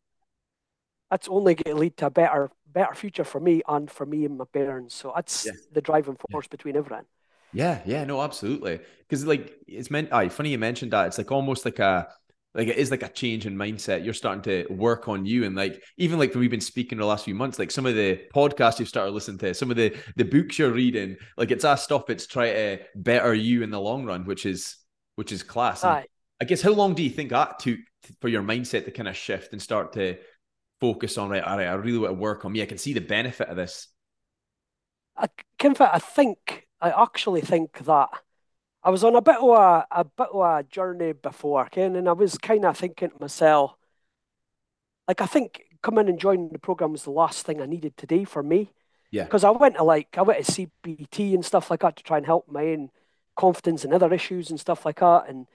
[1.10, 4.25] that's only going to lead to a better better future for me and for me
[4.25, 4.95] and my parents.
[4.95, 5.51] So that's yeah.
[5.71, 7.06] the driving force between everyone.
[7.54, 8.80] Yeah, yeah, no, absolutely.
[8.99, 10.13] Because like it's meant.
[10.13, 11.08] Aye, funny you mentioned that.
[11.08, 12.08] It's like almost like a
[12.54, 14.06] like it is like a change in mindset.
[14.06, 17.25] You're starting to work on you, and like even like we've been speaking the last
[17.25, 20.25] few months, like some of the podcasts you've started listening to, some of the the
[20.25, 22.10] books you're reading, like it's our stuff.
[22.10, 24.77] It's try to better you in the long run, which is
[25.15, 25.84] which is class.
[25.84, 26.06] Aye.
[26.41, 27.80] I guess how long do you think that took
[28.19, 30.17] for your mindset to kind of shift and start to
[30.80, 31.43] focus on right?
[31.43, 32.63] All right, I really want to work on me.
[32.63, 33.88] I can see the benefit of this.
[35.15, 35.27] I,
[35.60, 35.75] can.
[35.80, 38.10] I think I actually think that
[38.84, 42.10] I was on a bit of a, a bit of a journey before, Ken, and
[42.10, 43.75] I was kind of thinking to myself,
[45.08, 48.08] like I think coming and joining the program was the last thing I needed to
[48.08, 48.71] do for me.
[49.12, 49.25] Yeah.
[49.25, 52.17] Because I went to like I went to CBT and stuff like that to try
[52.17, 52.89] and help my own
[53.36, 55.25] confidence and other issues and stuff like that.
[55.27, 55.45] And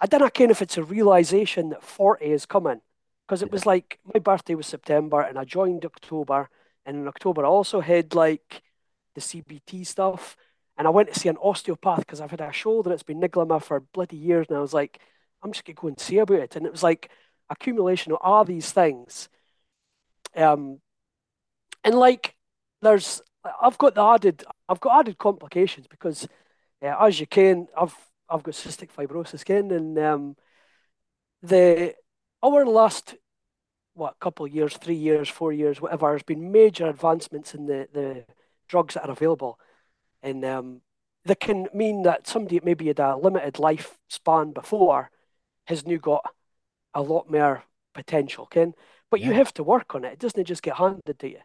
[0.00, 2.80] I don't know if it's a realization that 40 is coming.
[3.26, 6.50] Because it was like my birthday was September and I joined October.
[6.84, 8.62] And in October I also had like
[9.14, 10.36] the CBT stuff.
[10.76, 13.48] And I went to see an osteopath because I've had a shoulder that's been niggling
[13.48, 14.46] me for bloody years.
[14.48, 15.00] And I was like,
[15.42, 16.56] I'm just going to go and see about it.
[16.56, 17.10] And it was like
[17.50, 19.28] accumulation of all these things.
[20.34, 20.80] Um,
[21.84, 22.34] and like,
[22.82, 23.22] there's,
[23.60, 26.26] I've got the added, I've got added complications because,
[26.82, 27.96] uh, as you can, I've,
[28.30, 30.36] I've got cystic fibrosis, Ken, and um,
[31.42, 31.94] the
[32.42, 33.16] over the last
[33.94, 37.88] what couple of years, three years, four years, whatever, there's been major advancements in the
[37.92, 38.24] the
[38.68, 39.58] drugs that are available
[40.22, 40.80] and um,
[41.24, 45.10] that can mean that somebody maybe had a limited lifespan before
[45.66, 46.24] has now got
[46.94, 47.64] a lot more
[47.94, 48.74] potential, Ken.
[49.10, 49.28] But yeah.
[49.28, 50.14] you have to work on it.
[50.14, 51.40] It doesn't just get handed to you.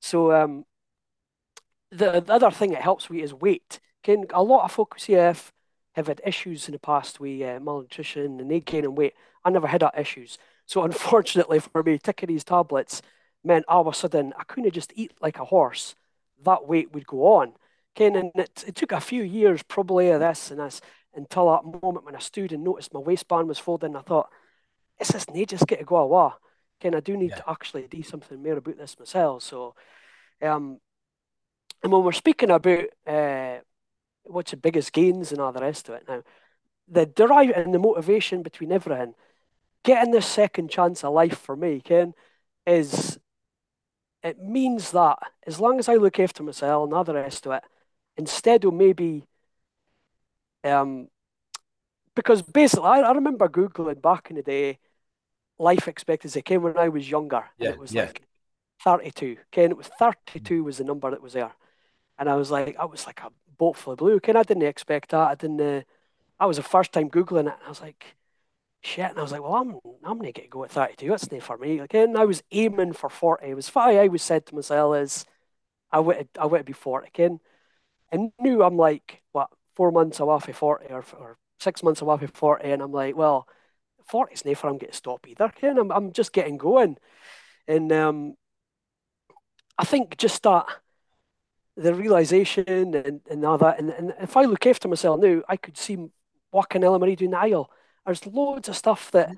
[0.00, 0.64] So um,
[1.90, 3.80] the, the other thing it helps with is weight.
[4.02, 5.50] Ken, a lot of folk CF
[5.98, 9.14] have had issues in the past with uh, malnutrition and they gaining weight.
[9.44, 10.38] I never had that issues.
[10.64, 13.02] So unfortunately for me, taking these tablets
[13.44, 15.94] meant all of a sudden I couldn't just eat like a horse.
[16.44, 17.54] That weight would go on.
[17.94, 20.80] Ken, and it, it took a few years probably of this and this
[21.14, 23.96] until that moment when I stood and noticed my waistband was folding.
[23.96, 24.30] I thought,
[25.00, 26.30] is this need just get to go away?
[26.80, 27.36] Ken, I do need yeah.
[27.36, 29.42] to actually do something more about this myself.
[29.42, 29.74] So,
[30.40, 30.78] um,
[31.82, 33.58] and when we're speaking about uh,
[34.28, 36.22] what's the biggest gains and all the rest of it now,
[36.88, 39.14] the drive and the motivation between everything,
[39.84, 42.14] getting this second chance of life for me, Ken,
[42.66, 43.18] is
[44.22, 47.52] it means that as long as I look after myself and all the rest of
[47.52, 47.62] it,
[48.16, 49.24] instead of maybe
[50.64, 51.08] um
[52.14, 54.78] because basically I, I remember Googling back in the day
[55.58, 57.44] life expectancy came when I was younger.
[57.58, 58.06] Yeah, it was yeah.
[58.06, 58.22] like
[58.84, 59.36] 32.
[59.50, 61.52] Ken, it was 32 was the number that was there.
[62.18, 64.20] And I was like, I was like a boat full of blue.
[64.20, 65.28] Ken, I didn't expect that.
[65.30, 65.82] I didn't uh,
[66.40, 67.58] I was the first time Googling it.
[67.64, 68.16] I was like,
[68.82, 69.10] shit.
[69.10, 71.08] And I was like, well, I'm, I'm going to get to go at 32.
[71.08, 71.78] That's not for me.
[71.80, 73.46] Again, I was aiming for 40.
[73.46, 73.98] It was funny.
[73.98, 75.24] I always said to myself is,
[75.90, 77.40] I want to, I want to be 40 again.
[78.12, 82.18] And knew I'm like, what, four months away from 40 or, or six months away
[82.18, 82.70] from 40.
[82.70, 83.48] And I'm like, well,
[84.06, 85.52] 40 is never I'm getting to stop either.
[85.56, 86.96] Again, I'm, I'm just getting going.
[87.66, 88.34] And um,
[89.76, 90.66] I think just that,
[91.78, 93.78] the realization and, and all that.
[93.78, 95.96] And, and if I look after myself now, I could see
[96.50, 97.70] walking Ella Marie doing the aisle.
[98.04, 99.30] There's loads of stuff that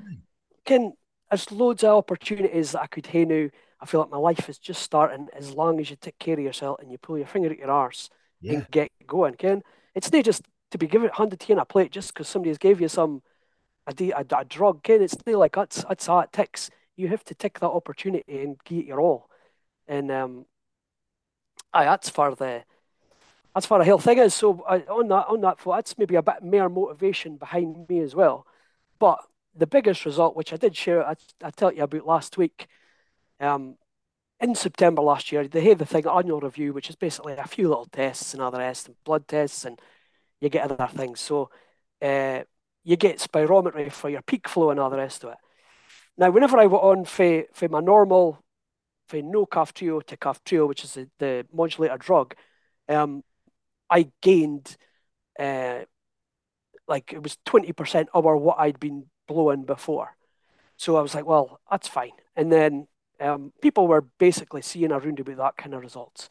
[0.64, 0.94] can.
[1.30, 3.48] There's loads of opportunities that I could hey now.
[3.80, 6.40] I feel like my life is just starting as long as you take care of
[6.40, 8.54] yourself and you pull your finger at your arse yeah.
[8.54, 9.34] and get going.
[9.34, 9.62] Ken,
[9.94, 12.50] it's not just to be given handed to you in a plate just because somebody
[12.50, 13.22] has gave you some
[13.86, 14.82] a, a, a drug.
[14.82, 16.70] Ken, it's not like that's that's how it ticks.
[16.96, 19.28] You have to take that opportunity and give it your all.
[19.86, 20.46] And um,
[21.72, 22.62] aye, that's for the
[23.54, 24.34] that's for a whole thing is.
[24.34, 28.00] So uh, on that on that foot, that's maybe a bit more motivation behind me
[28.00, 28.46] as well.
[28.98, 29.18] But
[29.54, 32.68] the biggest result, which I did share, I, I tell you about last week,
[33.40, 33.76] um,
[34.40, 37.68] in September last year, they had the thing annual review, which is basically a few
[37.68, 39.80] little tests and other tests and blood tests, and
[40.40, 41.20] you get other things.
[41.20, 41.50] So
[42.00, 42.40] uh,
[42.84, 45.38] you get spirometry for your peak flow and all the rest of it.
[46.16, 48.42] Now, whenever I went on for, for my normal,
[49.10, 52.34] for no Kaftrio to Kaftrio, which is the, the modulator drug,
[52.88, 53.22] um,
[53.90, 54.76] I gained
[55.38, 55.80] uh,
[56.86, 60.16] like it was 20% over what I'd been blowing before.
[60.76, 62.12] So I was like, well, that's fine.
[62.36, 62.86] And then
[63.20, 66.28] um, people were basically seeing around about that kind of results.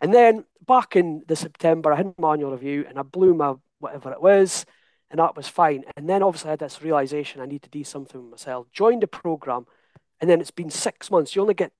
[0.00, 3.54] And then back in the September, I had my annual review and I blew my
[3.78, 4.66] whatever it was,
[5.10, 5.84] and that was fine.
[5.96, 8.66] And then obviously I had this realization I need to do something with myself.
[8.72, 9.66] Joined the program,
[10.20, 11.34] and then it's been six months.
[11.34, 11.72] You only get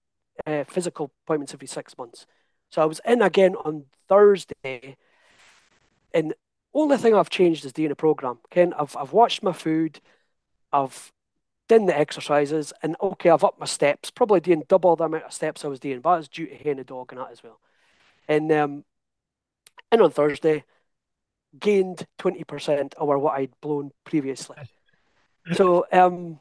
[0.46, 2.26] uh, physical appointments every six months.
[2.70, 4.96] So I was in again on Thursday,
[6.14, 6.34] and
[6.72, 8.38] only thing I've changed is doing a program.
[8.50, 10.00] Ken, I've I've watched my food,
[10.72, 11.12] I've
[11.68, 14.10] done the exercises, and okay, I've upped my steps.
[14.10, 16.78] Probably doing double the amount of steps I was doing, but it's due to hen
[16.78, 17.60] a dog and that as well.
[18.28, 18.84] And um,
[19.90, 20.64] and on Thursday,
[21.58, 24.56] gained twenty percent over what I'd blown previously.
[25.52, 26.38] so um,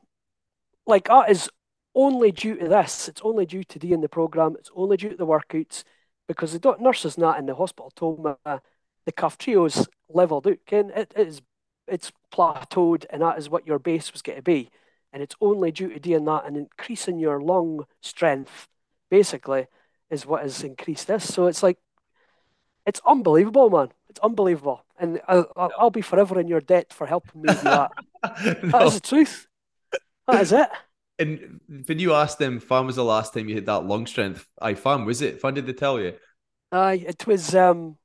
[0.85, 1.49] like that is
[1.95, 3.07] only due to this.
[3.07, 4.55] It's only due to doing the program.
[4.57, 5.83] It's only due to the workouts
[6.27, 8.59] because the nurses not in the hospital told me uh,
[9.05, 10.59] the Kaftrio's leveled out.
[10.65, 11.41] Ken, it, it is
[11.87, 14.69] it's plateaued, and that is what your base was going to be.
[15.11, 18.67] And it's only due to doing that and increasing your lung strength,
[19.09, 19.65] basically,
[20.09, 21.33] is what has increased this.
[21.33, 21.79] So it's like,
[22.85, 23.89] it's unbelievable, man.
[24.09, 24.85] It's unbelievable.
[24.99, 27.91] And I'll, I'll be forever in your debt for helping me do that.
[28.23, 28.53] no.
[28.69, 29.47] That is the truth.
[30.27, 30.69] That is it.
[31.19, 34.47] And when you asked them, "Fan was the last time you had that long strength?"
[34.61, 35.41] I fan was it?
[35.41, 36.15] Fan did they tell you?
[36.71, 37.53] Aye, it was.
[37.55, 37.97] Um,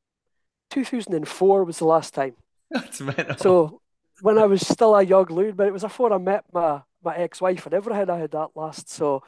[0.71, 2.35] 2004 was the last time.
[2.71, 3.37] That's mental.
[3.37, 3.81] So
[4.21, 7.17] when I was still a young loon, but it was before I met my, my
[7.17, 8.91] ex-wife and everything, I had that last.
[8.91, 9.23] So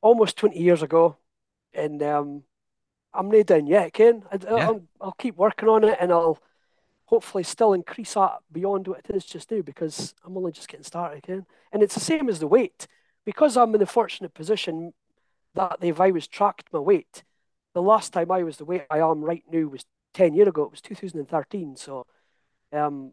[0.00, 1.16] almost 20 years ago.
[1.74, 2.42] And um,
[3.14, 4.24] I'm not done yet, Ken.
[4.30, 4.68] I, yeah.
[4.68, 6.38] I'll, I'll keep working on it and I'll
[7.12, 10.82] hopefully still increase that beyond what it is just now because I'm only just getting
[10.82, 11.44] started, again.
[11.70, 12.86] And it's the same as the weight.
[13.26, 14.94] Because I'm in the fortunate position
[15.54, 17.22] that they've always tracked my weight,
[17.74, 19.84] the last time I was the weight I am right now was
[20.14, 20.62] 10 years ago.
[20.62, 21.76] It was 2013.
[21.76, 22.06] So
[22.72, 23.12] um,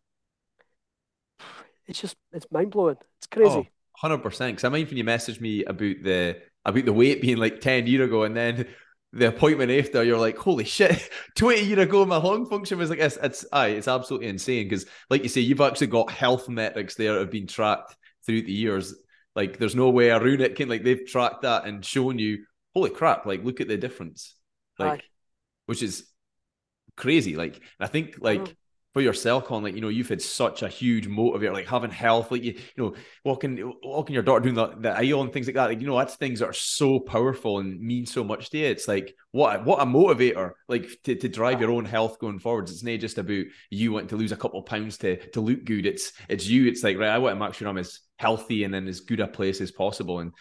[1.85, 2.97] it's just, it's mind blowing.
[3.17, 3.69] It's crazy.
[4.01, 4.23] Oh, 100%.
[4.23, 7.85] Because I mind when you messaged me about the, about the weight being like 10
[7.85, 8.65] years ago and then
[9.11, 12.99] the appointment after you're like holy shit 20 years ago my lung function was like
[12.99, 16.95] this it's aye, it's absolutely insane because like you say you've actually got health metrics
[16.95, 17.95] there that have been tracked
[18.25, 18.93] through the years
[19.35, 22.45] like there's no way around it can like they've tracked that and shown you
[22.75, 24.35] holy crap like look at the difference
[24.77, 25.03] like aye.
[25.65, 26.05] which is
[26.99, 27.35] crazy.
[27.35, 28.55] Like I think like mm.
[28.99, 32.31] For yourself, Colin, like you know, you've had such a huge motivator, like having health,
[32.31, 35.55] like you, you know, walking walking your daughter doing the, the aisle and things like
[35.55, 35.67] that.
[35.67, 38.65] Like, you know, that's things that are so powerful and mean so much to you.
[38.65, 42.73] It's like what what a motivator, like to, to drive your own health going forwards.
[42.73, 45.63] It's not just about you wanting to lose a couple of pounds to to look
[45.63, 45.85] good.
[45.85, 46.67] It's it's you.
[46.67, 49.21] It's like, right, I want to make sure I'm as healthy and in as good
[49.21, 50.19] a place as possible.
[50.19, 50.33] And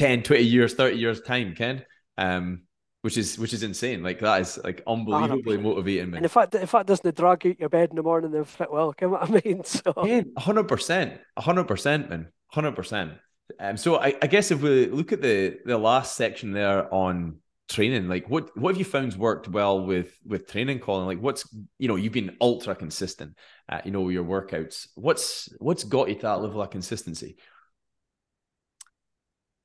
[0.00, 1.84] 10, 20 years, 30 years time, Ken.
[2.18, 2.62] Um,
[3.02, 4.02] which is which is insane.
[4.02, 5.62] Like that is like unbelievably 100%.
[5.62, 6.10] motivating.
[6.10, 6.18] Man.
[6.18, 8.44] And if that if that doesn't drag you out your bed in the morning, then
[8.44, 8.94] fit well.
[9.00, 9.64] You what I mean?
[9.64, 9.92] So
[10.36, 13.12] hundred percent, hundred percent, man, hundred percent.
[13.58, 17.38] Um, so I, I guess if we look at the the last section there on
[17.68, 21.06] training, like what what have you found worked well with with training, Colin?
[21.06, 21.48] Like what's
[21.78, 23.36] you know you've been ultra consistent
[23.68, 24.88] at you know your workouts.
[24.94, 27.36] What's what's got you to that level of consistency?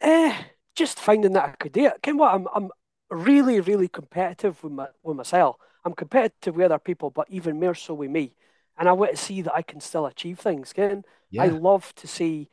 [0.01, 0.35] Eh,
[0.75, 2.01] just finding that I could do it.
[2.01, 2.69] Ken, what I'm I'm
[3.09, 5.57] really, really competitive with my with myself.
[5.83, 8.35] I'm competitive with other people, but even more so with me.
[8.77, 10.71] And I want to see that I can still achieve things.
[10.71, 11.43] Again, yeah.
[11.43, 12.49] I love to see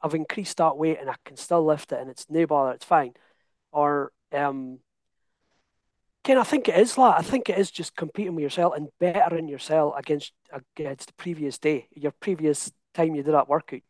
[0.00, 2.84] I've increased that weight and I can still lift it and it's no bother, it's
[2.84, 3.14] fine.
[3.72, 4.80] Or um
[6.24, 7.18] Ken, I think it is that.
[7.18, 10.32] I think it is just competing with yourself and bettering yourself against
[10.76, 13.80] against the previous day, your previous time you did that workout.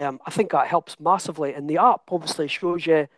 [0.00, 1.52] Um, I think that helps massively.
[1.54, 3.08] And the app obviously shows you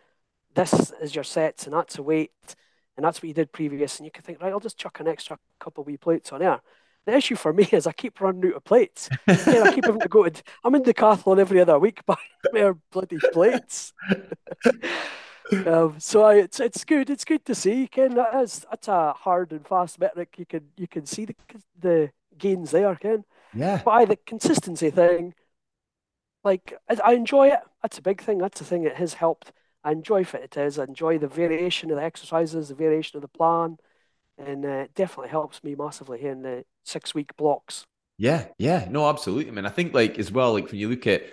[0.53, 2.55] this is your sets and that's a weight
[2.97, 3.97] and that's what you did previous.
[3.97, 6.39] And you can think, right, I'll just chuck an extra couple of wee plates on
[6.39, 6.61] there.
[7.05, 9.09] The issue for me is I keep running out of plates.
[9.27, 12.19] yeah, I keep having to go to, I'm in Decathlon every other week buying
[12.53, 13.93] more bloody plates.
[15.65, 17.09] um, so I, it's it's good.
[17.09, 17.87] It's good to see.
[17.87, 20.35] Ken, that is that's a hard and fast metric.
[20.37, 21.35] You can you can see the
[21.79, 23.25] the gains there, Ken.
[23.53, 23.81] Yeah.
[23.85, 25.33] I the consistency thing,
[26.43, 27.59] like I, I enjoy it.
[27.81, 28.37] That's a big thing.
[28.37, 29.51] That's the thing that has helped
[29.83, 30.77] I enjoy fit it is.
[30.77, 33.77] I enjoy the variation of the exercises, the variation of the plan,
[34.37, 37.85] and uh, it definitely helps me massively here in the six week blocks.
[38.17, 39.51] Yeah, yeah, no, absolutely.
[39.51, 41.23] I mean, I think like as well, like when you look at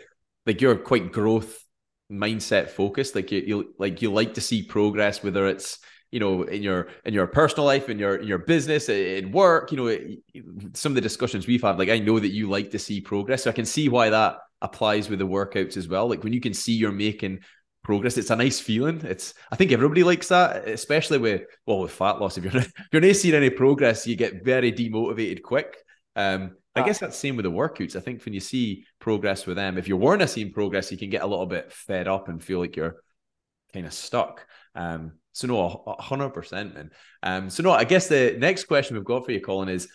[0.46, 1.62] like you're quite growth
[2.10, 5.78] mindset focused, like you you like you like to see progress, whether it's
[6.10, 9.70] you know in your in your personal life in your in your business in work
[9.70, 10.42] you know
[10.74, 13.42] some of the discussions we've had like i know that you like to see progress
[13.42, 16.40] so i can see why that applies with the workouts as well like when you
[16.40, 17.38] can see you're making
[17.82, 18.18] progress.
[18.18, 19.00] It's a nice feeling.
[19.04, 22.38] It's I think everybody likes that, especially with well with fat loss.
[22.38, 25.76] If you're if you're not seeing any progress, you get very demotivated quick.
[26.16, 27.96] Um, I guess that's same with the workouts.
[27.96, 31.10] I think when you see progress with them, if you weren't seeing progress, you can
[31.10, 33.02] get a little bit fed up and feel like you're
[33.72, 34.46] kind of stuck.
[34.74, 36.90] Um, so no, hundred percent, man.
[37.22, 39.88] Um, so no, I guess the next question we've got for you, Colin, is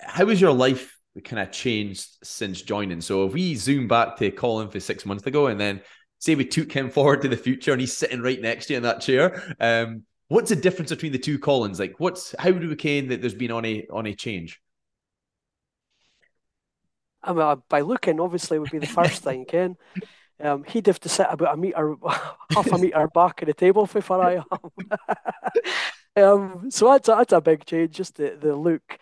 [0.00, 3.00] how has your life kind of changed since joining?
[3.00, 5.82] So if we zoom back to Colin for six months ago, and then
[6.22, 8.76] say we took him forward to the future and he's sitting right next to you
[8.76, 9.56] in that chair.
[9.58, 11.80] Um, what's the difference between the two Collins?
[11.80, 14.60] Like, what's how do we ken that there's been on a on a change?
[17.24, 19.76] I mean, by looking, obviously, would be the first thing, Ken.
[20.40, 21.96] Um, he'd have to sit about a meter,
[22.52, 24.42] half a meter back of the table before I
[26.16, 26.24] am.
[26.24, 28.98] um, so that's a, that's a big change, just the, the look.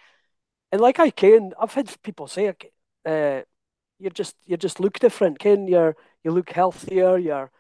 [0.72, 2.54] And like I can, I've had people say,
[3.04, 3.42] uh,
[3.98, 5.68] you're just you just look different, Ken.
[5.68, 7.18] You're you look healthier.
[7.18, 7.50] You're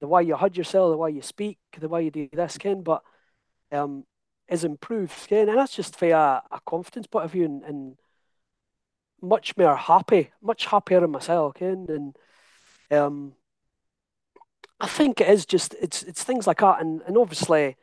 [0.00, 2.82] the way you hug yourself, the way you speak, the way you do this, Ken.
[2.82, 3.02] But
[3.72, 4.04] um,
[4.48, 7.96] is improved, Ken, and that's just for a, a confidence point of view, and, and,
[9.20, 11.86] much more happy, much happier in myself, Ken.
[11.88, 12.16] And
[12.96, 13.32] um,
[14.78, 17.76] I think it is just it's it's things like that, and and obviously,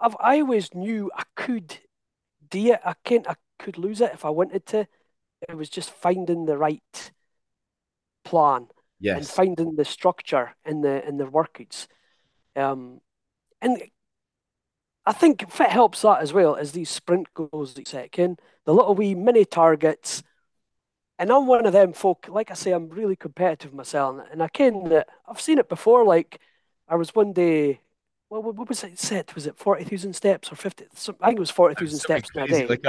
[0.00, 1.78] I've I always knew I could
[2.48, 2.80] do it.
[2.84, 3.28] I can't.
[3.28, 4.86] I could lose it if I wanted to.
[5.48, 7.12] It was just finding the right
[8.24, 8.68] plan
[9.04, 9.16] yes.
[9.18, 11.86] and finding the structure in the in the workouts.
[12.56, 13.00] Um,
[13.60, 13.82] and
[15.06, 18.36] I think fit helps that as well as these sprint goals that you set in
[18.64, 20.22] the little wee mini targets.
[21.18, 22.26] And I'm one of them folk.
[22.28, 26.04] Like I say, I'm really competitive myself, and I can that I've seen it before.
[26.04, 26.40] Like
[26.88, 27.80] I was one day.
[28.30, 29.34] Well, what was it set?
[29.34, 30.86] Was it forty thousand steps or fifty?
[30.86, 32.66] I think it was forty thousand steps in a day.
[32.66, 32.84] Like.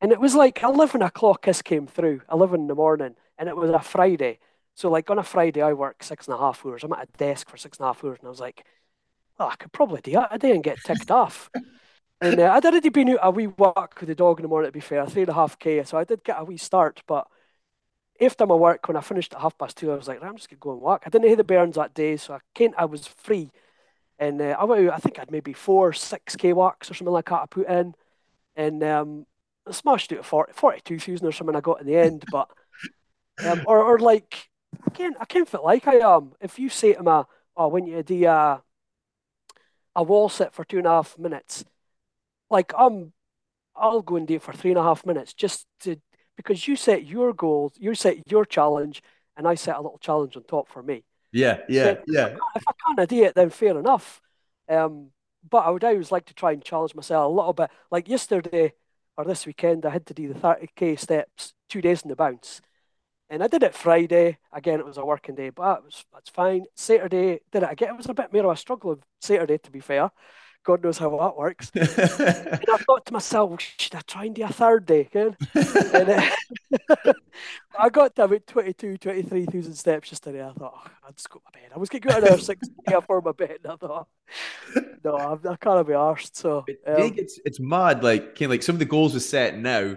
[0.00, 3.56] And it was like 11 o'clock this came through, 11 in the morning, and it
[3.56, 4.38] was a Friday.
[4.74, 6.82] So, like on a Friday, I work six and a half hours.
[6.84, 8.64] I'm at a desk for six and a half hours, and I was like,
[9.38, 11.50] well, I could probably do that day and get ticked off.
[12.20, 14.68] And uh, I'd already been out a wee walk with the dog in the morning,
[14.68, 15.82] to be fair, three and a half K.
[15.84, 17.02] So I did get a wee start.
[17.06, 17.26] But
[18.20, 20.48] after my work, when I finished at half past two, I was like, I'm just
[20.48, 21.02] going to go and walk.
[21.04, 23.50] I didn't have the burns that day, so I can't, I was free.
[24.18, 27.28] And uh, I went out, I think I'd maybe four, 6K walks or something like
[27.28, 27.94] that I put in.
[28.56, 29.26] And um,
[29.66, 32.24] I smashed out 40, 42,000 or something I got in the end.
[32.30, 32.48] But,
[33.44, 34.48] um, or, or like,
[34.86, 36.32] I can't, I can't feel like I am.
[36.40, 37.22] If you say to me,
[37.56, 38.62] oh, when you do a,
[39.94, 41.64] a wall sit for two and a half minutes,
[42.50, 43.12] like I'm
[43.76, 45.96] I'll go and do it for three and a half minutes just to
[46.36, 49.02] because you set your goals, you set your challenge,
[49.36, 51.04] and I set a little challenge on top for me.
[51.32, 52.36] Yeah, yeah, yeah.
[52.54, 54.20] If I can't do it, then fair enough.
[54.68, 55.10] Um,
[55.48, 57.70] but I would always like to try and challenge myself a little bit.
[57.90, 58.72] Like yesterday
[59.16, 62.60] or this weekend, I had to do the 30k steps two days in the bounce.
[63.34, 64.38] And I did it Friday.
[64.52, 66.66] Again, it was a working day, but it was, that's fine.
[66.76, 67.88] Saturday, did it again.
[67.88, 70.12] It was a bit more of a struggle of Saturday, to be fair.
[70.64, 71.72] God knows how that works.
[71.74, 75.36] and I thought to myself, should I try and do a third day again?
[75.52, 76.30] and, uh,
[77.78, 80.46] I got to about 22, 23,000 steps yesterday.
[80.46, 81.72] I thought, oh, I'd just go to bed.
[81.74, 83.58] I was going to go another six before my bed.
[83.64, 84.06] And I thought,
[85.02, 86.36] no, I, I can't be arsed.
[86.36, 88.04] So um, it's, it's mad.
[88.04, 89.96] Like, kind of like some of the goals were set now.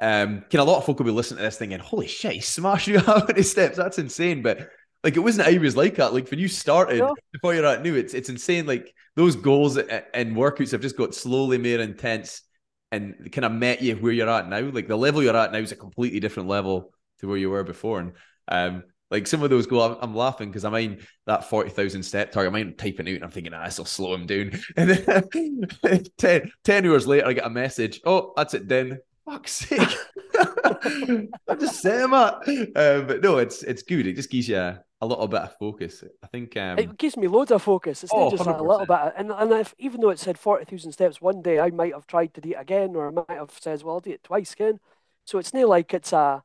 [0.00, 2.32] Um, can a lot of folk will be listening to this thing and "Holy shit,
[2.32, 3.76] he smashed you how many steps?
[3.76, 4.68] That's insane!" But
[5.04, 6.12] like, it wasn't always like that.
[6.12, 7.10] Like when you started yeah.
[7.32, 8.66] before you're at new, it's it's insane.
[8.66, 12.42] Like those goals and workouts have just got slowly more intense
[12.90, 14.60] and kind of met you where you're at now.
[14.60, 17.64] Like the level you're at now is a completely different level to where you were
[17.64, 18.00] before.
[18.00, 18.12] And
[18.48, 22.32] um, like some of those goals, I'm, I'm laughing because I mean that 40,000 step
[22.32, 24.52] target, I mind typing out and I'm thinking, ah, this will slow him down.
[24.76, 29.52] And then 10, 10 hours later, I get a message, oh, that's it done fuck's
[29.52, 29.88] sake.
[31.48, 32.72] I'm just saying that.
[32.76, 34.06] Um, but no, it's it's good.
[34.06, 36.04] It just gives you a, a little bit of focus.
[36.22, 38.04] I think um, it gives me loads of focus.
[38.04, 38.58] It's oh, not just 100%.
[38.58, 38.90] a little bit.
[38.90, 41.94] Of, and and if, even though it said forty thousand steps one day, I might
[41.94, 44.24] have tried to do it again, or I might have said, "Well, I'll do it
[44.24, 44.80] twice again."
[45.24, 46.42] So it's not like it's a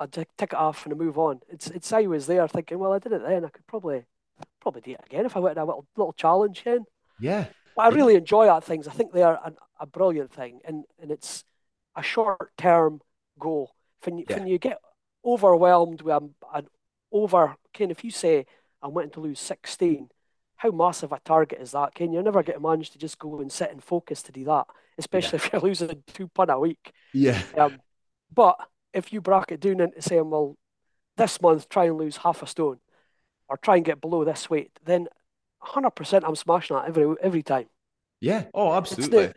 [0.00, 1.40] a tick it off and a move on.
[1.48, 3.44] It's it's I was there thinking, well, I did it then.
[3.44, 4.04] I could probably
[4.60, 6.84] probably do it again if I went a little little challenge again.
[7.20, 7.46] Yeah.
[7.76, 8.86] But I really enjoy that things.
[8.86, 11.44] I think they are an, a brilliant thing, and and it's
[11.96, 13.00] a short term
[13.38, 13.74] goal.
[14.04, 14.38] When you, yeah.
[14.38, 14.78] when you get
[15.24, 16.22] overwhelmed with
[16.52, 16.66] an
[17.10, 18.46] over, Ken, if you say,
[18.82, 20.08] I'm wanting to lose 16,
[20.56, 21.94] how massive a target is that?
[21.94, 24.44] Can You're never get a manage to just go and sit and focus to do
[24.44, 24.66] that,
[24.98, 25.46] especially yeah.
[25.46, 26.92] if you're losing two pun a week.
[27.12, 27.42] Yeah.
[27.56, 27.78] Um,
[28.32, 28.56] but
[28.92, 30.56] if you bracket down into saying, well,
[31.16, 32.78] this month try and lose half a stone
[33.48, 35.08] or try and get below this weight, then
[35.62, 37.66] 100% I'm smashing that every every time.
[38.20, 38.44] Yeah.
[38.54, 39.32] Oh, absolutely.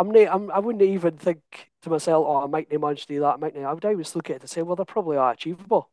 [0.00, 3.14] I'm not, I'm, I wouldn't even think to myself, oh, I might not manage to
[3.14, 3.34] do that.
[3.34, 3.68] I might not.
[3.68, 5.90] I would always look at it and say, well, they're probably are achievable.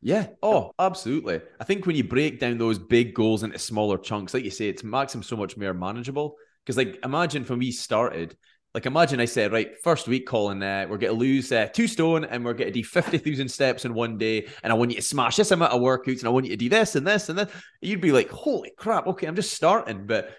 [0.00, 0.26] Yeah.
[0.42, 1.40] Oh, absolutely.
[1.60, 4.68] I think when you break down those big goals into smaller chunks, like you say,
[4.68, 6.34] it makes them so much more manageable.
[6.64, 8.36] Because, like, imagine when we started,
[8.74, 11.86] like, imagine I said, right, first week, Colin, uh, we're going to lose uh, two
[11.86, 14.48] stone and we're going to do 50,000 steps in one day.
[14.64, 16.56] And I want you to smash this amount of workouts and I want you to
[16.56, 17.52] do this and this and this.
[17.80, 20.06] You'd be like, holy crap, okay, I'm just starting.
[20.08, 20.30] But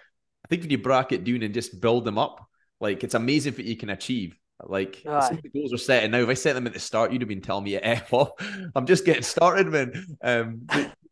[0.43, 2.47] I think when you bracket down and just build them up,
[2.80, 4.38] like it's amazing what you can achieve.
[4.63, 7.21] Like the goals are set, and now if I set them at the start, you'd
[7.21, 8.32] have been telling me to f off.
[8.75, 10.17] I'm just getting started, man.
[10.23, 10.67] Um,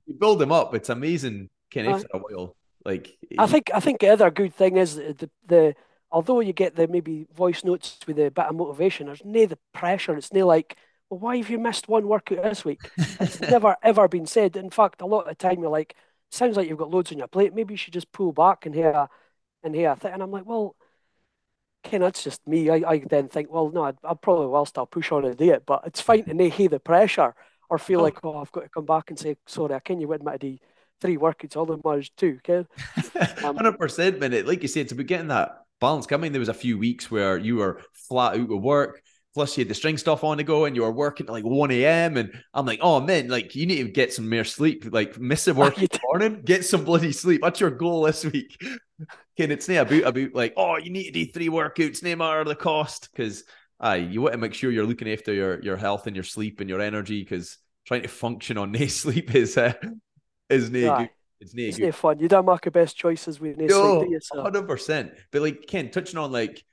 [0.08, 0.74] you build them up.
[0.74, 2.56] It's amazing, kind of after a while.
[2.84, 5.76] Like I think, I think the other good thing is the the
[6.12, 9.60] although you get the maybe voice notes with a bit of motivation, there's no the
[9.74, 10.16] pressure.
[10.16, 10.78] It's no like,
[11.10, 12.82] well, why have you missed one workout this week?
[12.98, 14.56] It's never ever been said.
[14.56, 15.96] In fact, a lot of the time you're like,
[16.32, 17.54] sounds like you've got loads on your plate.
[17.54, 19.08] Maybe you should just pull back and hear
[19.64, 19.96] and hear.
[20.04, 20.76] And I'm like, well
[21.86, 22.70] Ken, that's just me.
[22.70, 25.54] I, I then think, well, no, I'd, I'll probably well still push on and do
[25.54, 27.34] it, but it's fine to not hear the pressure
[27.70, 28.04] or feel oh.
[28.04, 30.58] like, oh, I've got to come back and say, sorry, I can't you wouldn't do
[31.00, 32.68] three workouts, all the managed two, Ken.
[33.44, 34.48] Um, 100%, minute.
[34.48, 36.10] Like you said, to be getting that balance.
[36.10, 39.02] Mean, there was a few weeks where you were flat out of work,
[39.36, 41.44] plus you had the string stuff on to go and you were working at like
[41.44, 42.18] 1 a.m.
[42.18, 44.86] And I'm like, oh man, like you need to get some more sleep.
[44.92, 47.42] Like miss a work in the morning, get some bloody sleep.
[47.44, 48.58] That's your goal this week.
[49.38, 52.44] Ken, it's not about about like, oh, you need to do three workouts, no matter
[52.44, 53.10] the cost.
[53.12, 53.44] Because
[53.80, 56.62] aye, you want to make sure you're looking after your your health and your sleep
[56.62, 59.74] and your energy because trying to function on no sleep is uh,
[60.50, 60.98] is no yeah.
[61.00, 61.10] good.
[61.42, 61.96] It's no it's good.
[61.96, 62.20] fun.
[62.20, 65.12] You don't make the best choices with no, no sleep, Hundred percent.
[65.32, 66.64] But like Ken, touching on like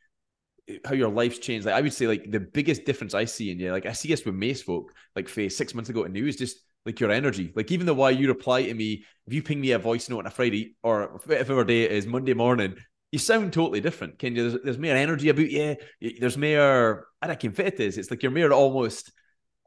[0.84, 1.66] how your life's changed.
[1.66, 4.12] Like I would say, like the biggest difference I see in you, like I see
[4.12, 7.10] us with Mace folk, like face six months ago to new is just like your
[7.10, 7.52] energy.
[7.54, 10.20] Like even the way you reply to me, if you ping me a voice note
[10.20, 12.76] on a Friday or whatever day it is, Monday morning,
[13.12, 14.18] you sound totally different.
[14.18, 14.50] Can you?
[14.50, 15.76] There's, there's more energy about you.
[16.18, 17.06] There's more.
[17.20, 17.98] I don't know fit it is.
[17.98, 19.12] It's like you're more almost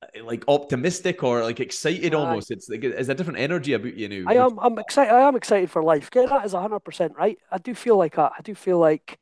[0.01, 2.51] uh, like optimistic or like excited almost.
[2.51, 4.29] It's like it's a different energy about you now.
[4.29, 4.57] I am.
[4.59, 5.13] I'm excited.
[5.13, 6.09] I am excited for life.
[6.09, 7.37] Get that is hundred percent right.
[7.51, 8.33] I do feel like that.
[8.37, 9.19] I do feel like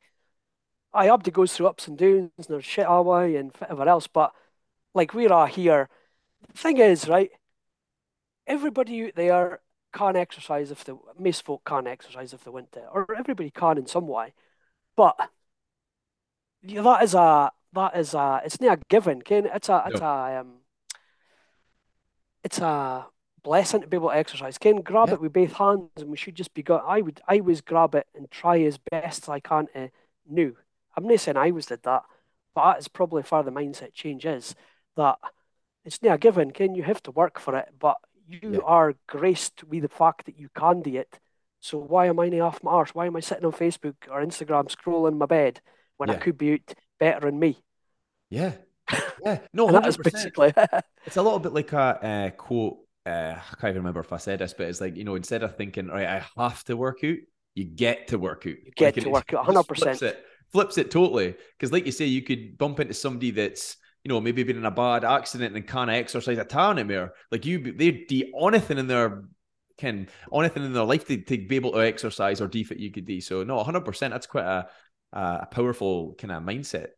[0.94, 4.06] I Abdi goes through ups and downs and there's shit away and whatever else.
[4.06, 4.32] But
[4.94, 5.90] like we are here.
[6.48, 7.30] The thing is, right?
[8.46, 9.60] Everybody out there
[9.92, 13.78] can't exercise if the most folk can exercise if they want to, or everybody can
[13.78, 14.34] in some way.
[14.96, 15.16] But
[16.62, 19.46] that is a that is a it's not a given, Ken.
[19.46, 20.54] It's a it's a um,
[22.42, 23.06] it's a
[23.42, 24.58] blessing to be able to exercise.
[24.58, 26.84] Ken, grab it with both hands, and we should just be got.
[26.86, 29.90] I would I always grab it and try as best as I can to
[30.28, 30.56] new.
[30.96, 32.04] I'm not saying I always did that,
[32.54, 34.54] But that is probably far the mindset change is
[34.96, 35.18] that
[35.84, 36.52] it's not a given.
[36.52, 37.68] Can you have to work for it?
[37.78, 37.96] But
[38.26, 38.58] you yeah.
[38.64, 41.18] are graced with the fact that you can do it.
[41.60, 42.94] So why am I not off my arse?
[42.94, 45.60] Why am I sitting on Facebook or Instagram scrolling my bed
[45.96, 46.16] when yeah.
[46.16, 47.62] I could be out better than me?
[48.30, 48.52] Yeah.
[49.24, 49.38] Yeah.
[49.54, 50.52] No, that is basically
[51.06, 52.78] it's a little bit like a uh, quote.
[53.06, 55.42] Uh, I can't even remember if I said this, but it's like, you know, instead
[55.42, 57.16] of thinking, right, I have to work out,
[57.54, 58.56] you get to work out.
[58.64, 59.76] You get like, to work out 100%.
[59.76, 61.34] Flips it, flips it totally.
[61.58, 64.66] Because, like you say, you could bump into somebody that's, you know, maybe been in
[64.66, 67.14] a bad accident and can't exercise a ton anymore.
[67.30, 69.24] Like you, they do anything in their
[69.76, 73.06] can anything in their life to, to be able to exercise or defeat you could
[73.06, 73.20] do.
[73.20, 73.80] So no, 100.
[73.80, 74.68] percent That's quite a
[75.12, 76.88] a powerful kind of mindset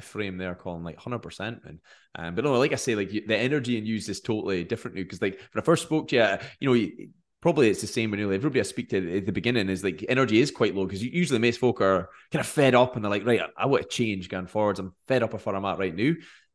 [0.00, 0.84] frame there, Colin.
[0.84, 1.18] Like 100.
[1.18, 1.80] percent And
[2.14, 5.02] um, but no, like I say, like the energy and use is totally different now.
[5.02, 6.90] Because like when I first spoke to you, you know,
[7.40, 10.40] probably it's the same when everybody I speak to at the beginning is like energy
[10.40, 13.26] is quite low because usually most folk are kind of fed up and they're like,
[13.26, 14.78] right, I, I want to change going forwards.
[14.78, 16.12] I'm fed up with where I'm at right now.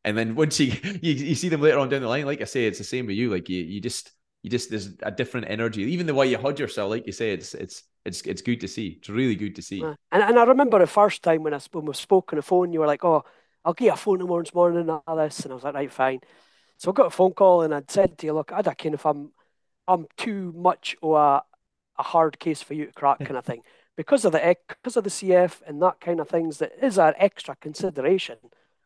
[0.07, 0.67] And then once you,
[1.01, 3.07] you you see them later on down the line, like I say, it's the same
[3.07, 3.29] with you.
[3.29, 4.09] Like you you just
[4.41, 5.81] you just there's a different energy.
[5.83, 8.69] Even the way you hug yourself, like you say, it's it's it's it's good to
[8.69, 8.95] see.
[8.99, 9.81] It's really good to see.
[9.81, 12.71] And and I remember the first time when I when we spoke on the phone,
[12.71, 13.25] you were like, "Oh,
[13.65, 16.21] I'll get a phone tomorrow morning and all this," and I was like, "Right, fine."
[16.77, 18.93] So I got a phone call and I'd said to you, "Look, I don't care
[18.93, 19.31] if I'm
[19.87, 21.43] I'm too much of a
[21.99, 23.63] a hard case for you to crack, kind of thing."
[23.97, 27.13] Because of the because of the CF and that kind of things, that is an
[27.17, 28.37] extra consideration.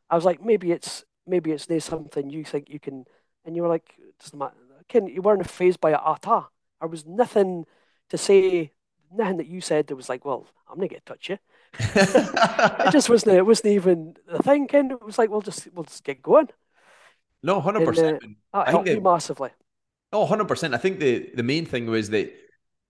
[0.09, 3.05] I was like, maybe it's maybe it's not something you think you can,
[3.45, 4.55] and you were like, doesn't matter.
[4.87, 6.51] Ken, you weren't phased by it at all.
[6.79, 7.65] There was nothing
[8.09, 8.71] to say,
[9.13, 11.37] nothing that you said that was like, well, I'm not going to get touch you.
[11.79, 13.37] it just wasn't.
[13.37, 14.67] It wasn't even the thing.
[14.67, 16.49] Ken, it was like, we'll just we'll just get going.
[17.43, 18.23] No, hundred percent.
[18.53, 19.51] Uh, that helped you massively.
[20.13, 20.73] Oh, 100%.
[20.73, 22.33] I think the, the main thing was that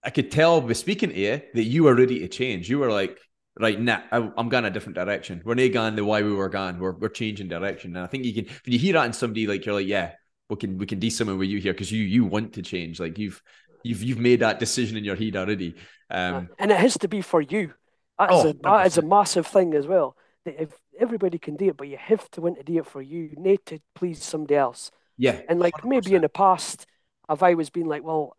[0.03, 2.69] I could tell by speaking to you that you were ready to change.
[2.69, 3.17] You were like,
[3.59, 5.41] right, nah, I, am going a different direction.
[5.43, 6.79] We're not going the way we were going.
[6.79, 7.95] We're, we're changing direction.
[7.95, 10.13] And I think you can, when you hear that in somebody, like you're like, yeah,
[10.49, 12.99] we can we can do something with you here because you you want to change.
[12.99, 13.41] Like you've
[13.83, 15.75] you've you've made that decision in your head already.
[16.09, 17.73] Um, and it has to be for you.
[18.19, 20.15] That is, oh, a, that is a massive thing as well.
[20.45, 23.01] That if everybody can do it, but you have to want to do it for
[23.01, 24.91] you, you need to please somebody else.
[25.17, 25.41] Yeah.
[25.47, 25.89] And like 100%.
[25.89, 26.85] maybe in the past,
[27.29, 28.35] if I was being like, well,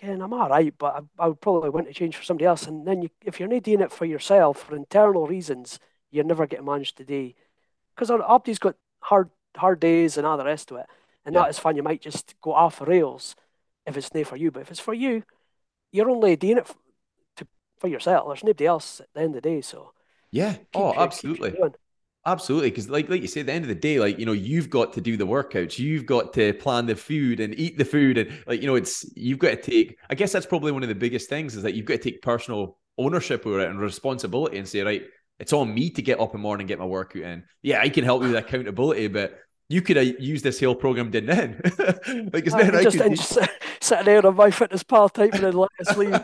[0.00, 2.66] Ken, I'm all right, but I, I, would probably want to change for somebody else.
[2.66, 5.78] And then you, if you're not doing it for yourself for internal reasons,
[6.10, 7.32] you're never getting managed to do.
[7.94, 10.86] Because Abdi's got hard hard days and all the rest of it.
[11.26, 11.42] And yeah.
[11.42, 11.76] that is fine.
[11.76, 13.36] You might just go off the rails
[13.84, 14.50] if it's not for you.
[14.50, 15.22] But if it's for you,
[15.92, 16.76] you're only doing it for,
[17.36, 17.46] to,
[17.78, 18.26] for yourself.
[18.26, 19.60] There's nobody else at the end of the day.
[19.60, 19.92] So
[20.30, 20.56] yeah.
[20.74, 21.54] oh, absolutely.
[22.26, 24.32] Absolutely, because like like you say, at the end of the day, like you know,
[24.32, 27.84] you've got to do the workouts, you've got to plan the food and eat the
[27.84, 29.96] food, and like you know, it's you've got to take.
[30.10, 32.20] I guess that's probably one of the biggest things is that you've got to take
[32.20, 35.04] personal ownership over it and responsibility and say, right,
[35.38, 37.42] it's on me to get up in the morning and get my workout in.
[37.62, 39.38] Yeah, I can help you with accountability, but
[39.70, 41.58] you could have used this whole program did then.
[42.32, 43.16] like it's not just, could...
[43.16, 43.38] just
[43.80, 46.20] sitting there on MyFitnessPal typing in let us leave.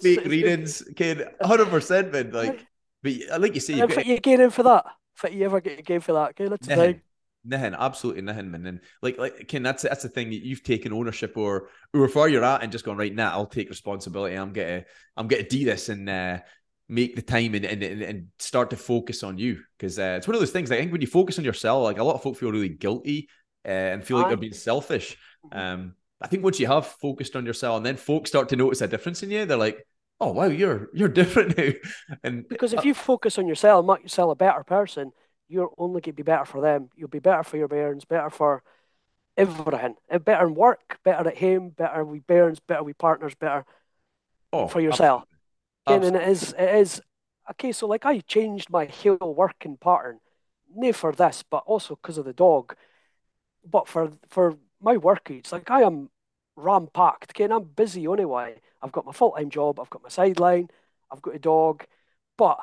[0.00, 2.30] fake readings, kid, hundred percent, man.
[2.30, 2.64] Like,
[3.02, 4.06] but like you say, you got...
[4.06, 4.84] you get in for that.
[5.14, 6.30] Fit you ever get a game for that?
[6.30, 7.00] Okay, let's nothing,
[7.44, 8.66] nothing, absolutely nothing, man.
[8.66, 10.32] And like, like, Ken, that's that's the thing.
[10.32, 13.32] You've taken ownership or or where you're at, and just gone right now.
[13.32, 14.36] I'll take responsibility.
[14.36, 14.84] I'm gonna
[15.16, 16.38] I'm gonna do this, and uh,
[16.90, 20.34] make the time and, and, and start to focus on you because uh, it's one
[20.34, 20.70] of those things.
[20.72, 23.28] I think when you focus on yourself, like a lot of folk feel really guilty
[23.64, 25.16] uh, and feel like they're being selfish.
[25.46, 25.58] Mm-hmm.
[25.58, 28.80] Um, I think once you have focused on yourself, and then folks start to notice
[28.80, 29.86] a difference in you, they're like,
[30.20, 31.72] "Oh wow, you're you're different now."
[32.22, 35.12] and because if uh, you focus on yourself, make yourself a better person,
[35.48, 36.90] you're only going to be better for them.
[36.94, 38.62] You'll be better for your parents, better for
[39.36, 43.64] everything, uh, better in work, better at home, better with parents, better with partners, better
[44.52, 45.24] oh, for yourself.
[45.86, 46.08] Absolutely.
[46.08, 47.02] And, and it is it is
[47.52, 47.72] okay.
[47.72, 50.20] So like I changed my whole working pattern,
[50.74, 52.76] not for this, but also because of the dog.
[53.68, 56.10] But for for my workouts, like I am
[56.56, 57.32] ram packed.
[57.32, 58.60] Okay, and I'm busy anyway.
[58.82, 59.78] I've got my full time job.
[59.78, 60.68] I've got my sideline.
[61.10, 61.84] I've got a dog,
[62.38, 62.58] but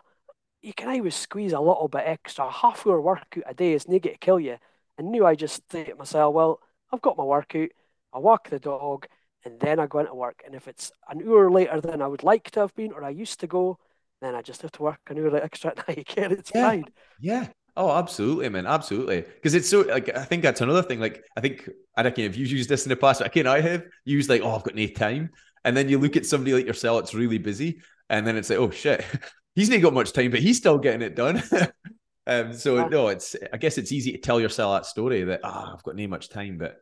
[0.62, 2.50] you can always squeeze a little bit extra.
[2.52, 4.58] Half hour workout a day is not going to kill you.
[4.98, 6.60] And now I just think to myself, well,
[6.92, 7.70] I've got my workout.
[8.14, 9.06] I walk the dog
[9.46, 10.42] and then I go into work.
[10.46, 13.10] And if it's an hour later than I would like to have been or I
[13.10, 13.78] used to go,
[14.22, 16.32] then I just have to work an hour extra at night again.
[16.32, 16.68] It's yeah.
[16.68, 16.86] fine.
[17.20, 17.48] Yeah.
[17.76, 18.66] Oh, absolutely, man.
[18.66, 19.22] Absolutely.
[19.22, 21.00] Because it's so like I think that's another thing.
[21.00, 23.46] Like I think I don't know if you've used this in the past, I can
[23.46, 25.30] I have used like, oh, I've got no time.
[25.68, 27.82] And then you look at somebody like yourself, it's really busy.
[28.10, 29.04] And then it's like, oh shit,
[29.56, 31.44] he's not got much time, but he's still getting it done.
[32.28, 32.88] um, so yeah.
[32.88, 35.84] no, it's I guess it's easy to tell yourself that story that ah, oh, I've
[35.84, 36.78] got no much time, but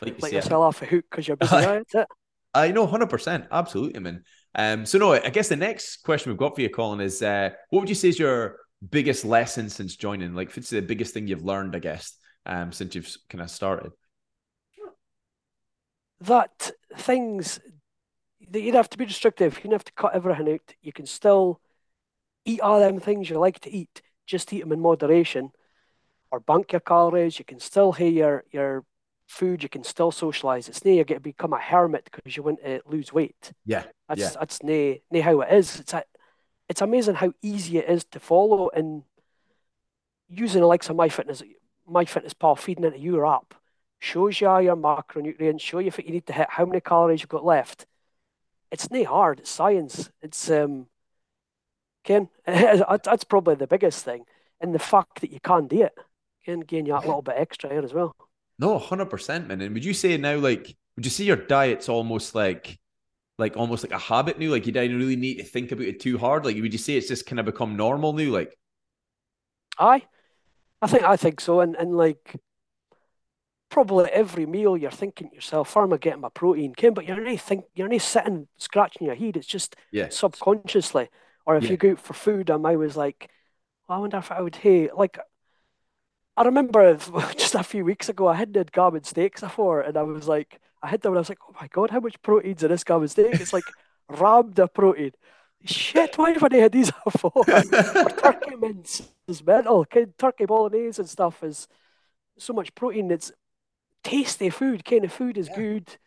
[0.00, 1.50] like let yourself off a hook because you're busy.
[1.56, 2.06] That's it.
[2.54, 4.22] I know, hundred percent, absolutely, man.
[4.54, 7.50] Um, so no, I guess the next question we've got for you, Colin, is uh,
[7.70, 8.56] what would you say is your
[8.88, 10.32] biggest lesson since joining?
[10.34, 12.16] Like, if it's the biggest thing you've learned, I guess,
[12.46, 13.90] um, since you've kind of started?
[16.20, 17.60] That things
[18.52, 19.60] you'd have to be restrictive.
[19.62, 20.74] You have to cut everything out.
[20.82, 21.60] You can still
[22.44, 24.02] eat all them things you like to eat.
[24.26, 25.52] Just eat them in moderation,
[26.30, 27.38] or bank your calories.
[27.38, 28.84] You can still have your your
[29.26, 29.62] food.
[29.62, 30.68] You can still socialize.
[30.68, 33.52] It's not you get to become a hermit because you want to lose weight.
[33.64, 34.30] Yeah, that's yeah.
[34.38, 35.80] that's nae, nae how it is.
[35.80, 36.04] It's a,
[36.68, 39.02] it's amazing how easy it is to follow and
[40.28, 41.42] using the likes of MyFitness,
[41.90, 43.54] MyFitnessPal feeding into your app
[43.98, 47.20] shows you all your macronutrients, show you what you need to hit, how many calories
[47.20, 47.86] you've got left.
[48.70, 49.40] It's not hard.
[49.40, 50.10] It's science.
[50.22, 50.86] It's um,
[52.04, 52.28] Ken.
[52.46, 54.24] That's probably the biggest thing,
[54.60, 55.94] and the fact that you can't do it
[56.44, 58.14] can gain you a little bit extra here as well.
[58.58, 59.60] No, hundred percent, man.
[59.60, 62.78] And would you say now, like, would you say your diet's almost like,
[63.38, 64.50] like almost like a habit now?
[64.50, 66.44] Like you don't really need to think about it too hard.
[66.44, 68.30] Like, would you say it's just kind of become normal now?
[68.30, 68.56] Like,
[69.78, 70.02] I,
[70.82, 72.36] I think I think so, and and like
[73.70, 77.06] probably every meal you're thinking to yourself, "How am I getting my protein?" Ken, but
[77.06, 79.36] you're not think you're not sitting scratching your head.
[79.36, 80.08] It's just yeah.
[80.08, 81.08] subconsciously.
[81.46, 81.70] Or if Yeah.
[81.70, 83.30] you go out for food, I'm always like,
[83.88, 85.18] well, I wonder if I would hey like.
[86.36, 86.96] I remember
[87.36, 90.60] just a few weeks ago, I had had gammon steaks before, and I was like,
[90.82, 92.84] I had them, and I was like, oh my god, how much protein's in this
[92.84, 93.40] gammon steak?
[93.40, 93.74] It's like
[94.08, 95.12] rammed of protein.
[95.64, 97.48] Shit, why have I had these before?
[98.00, 99.84] Or turkey mince is mental.
[100.18, 101.66] Turkey bolognese and stuff is
[102.38, 103.10] so much protein.
[103.10, 103.32] It's
[104.04, 104.84] tasty food.
[104.84, 105.56] Kind of food is Yeah.
[105.56, 105.98] good.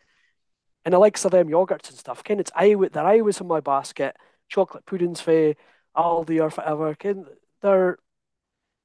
[0.85, 2.23] And the likes of them yogurts and stuff.
[2.23, 4.15] Ken, it's I would they're I always in my basket.
[4.49, 5.53] Chocolate puddings for
[5.95, 6.95] Aldi or whatever.
[6.95, 7.25] Ken,
[7.61, 7.97] they're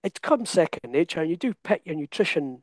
[0.03, 2.63] it comes second nature, and you do pick your nutrition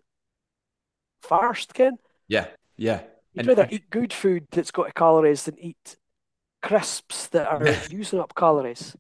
[1.22, 1.74] first.
[1.74, 3.02] Ken, yeah, yeah.
[3.34, 5.98] you'd And rather eat good food that's got calories than eat
[6.62, 8.96] crisps that are using up calories.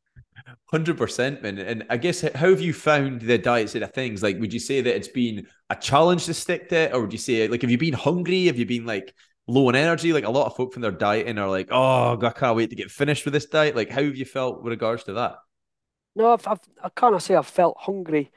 [0.72, 1.58] Hundred percent, man.
[1.60, 4.24] And I guess how have you found the diet side of things?
[4.24, 7.14] Like, would you say that it's been a challenge to stick to it, or would
[7.14, 8.45] you say like have you been hungry?
[8.45, 9.14] Have you been like
[9.47, 10.14] low on energy?
[10.14, 12.76] Like a lot of folk from their dieting are like, oh, I can't wait to
[12.76, 13.76] get finished with this diet.
[13.76, 15.36] Like, how have you felt with regards to that?
[16.16, 18.32] No, I've, I've I can't say I've felt hungry.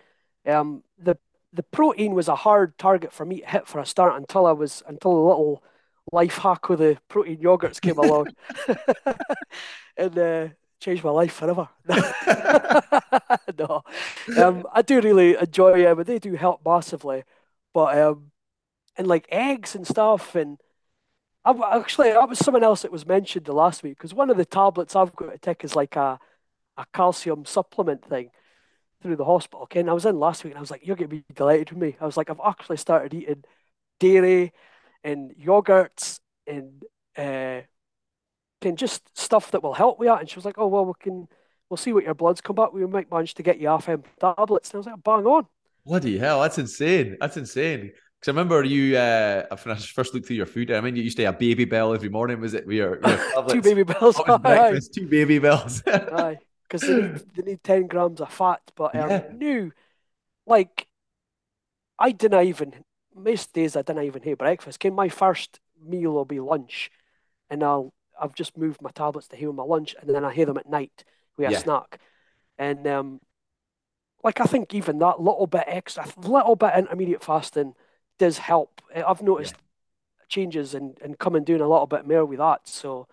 [0.47, 1.17] Um, the
[1.53, 4.53] the protein was a hard target for me to hit for a start until I
[4.53, 5.63] was until a little
[6.13, 8.29] life hack with the protein yogurts came along,
[9.97, 10.49] and uh,
[10.81, 11.69] changed my life forever.
[13.59, 13.83] no,
[14.39, 17.25] um, I do really enjoy them, and they do help massively.
[17.73, 18.31] But um,
[18.97, 20.59] and like eggs and stuff, and
[21.45, 24.37] I've actually that was someone else that was mentioned the last week because one of
[24.37, 26.19] the tablets I've got to take is like a
[26.77, 28.31] a calcium supplement thing
[29.03, 29.69] through the hospital.
[29.75, 31.71] And I was in last week and I was like, you're going to be delighted
[31.71, 31.97] with me.
[32.01, 33.45] I was like, I've actually started eating
[34.01, 34.53] dairy
[35.05, 36.83] and yogurts and
[37.17, 37.63] uh,
[38.61, 40.21] can just stuff that will help with that.
[40.21, 41.29] And she was like, oh, well, we can,
[41.69, 42.73] we'll see what your bloods come back.
[42.73, 44.71] We might manage to get you off them tablets.
[44.71, 45.47] And I was like, bang on.
[45.85, 47.17] Bloody hell, that's insane.
[47.21, 47.93] That's insane.
[48.19, 51.03] Because I remember you, uh, when I first looked through your food, I mean, you
[51.03, 52.41] used to have Babybel every morning.
[52.41, 52.67] Was it?
[52.67, 54.21] We your Two Babybels.
[54.29, 54.95] Aye, breakfast?
[54.95, 55.83] Two Babybels.
[56.13, 56.39] aye.
[56.63, 58.61] Because they need, they need 10 grams of fat.
[58.75, 59.23] But um, Yeah.
[59.33, 59.73] new,
[60.47, 60.89] like,
[61.99, 62.75] I didn't even,
[63.15, 64.81] most days I didn't even have breakfast.
[64.81, 66.91] Ken, my first meal will be lunch.
[67.49, 69.95] And I'll, I've just moved my tablets to have my lunch.
[70.01, 71.05] And then I hear them at night
[71.37, 71.59] with a Yeah.
[71.59, 72.01] snack.
[72.59, 73.21] And, um,
[74.25, 77.75] like, I think even that little bit extra, little bit intermediate fasting
[78.19, 78.83] does help.
[78.95, 79.55] Uh, I've noticed
[80.29, 82.67] changes and, and coming doing a little bit more with that.
[82.69, 83.09] So,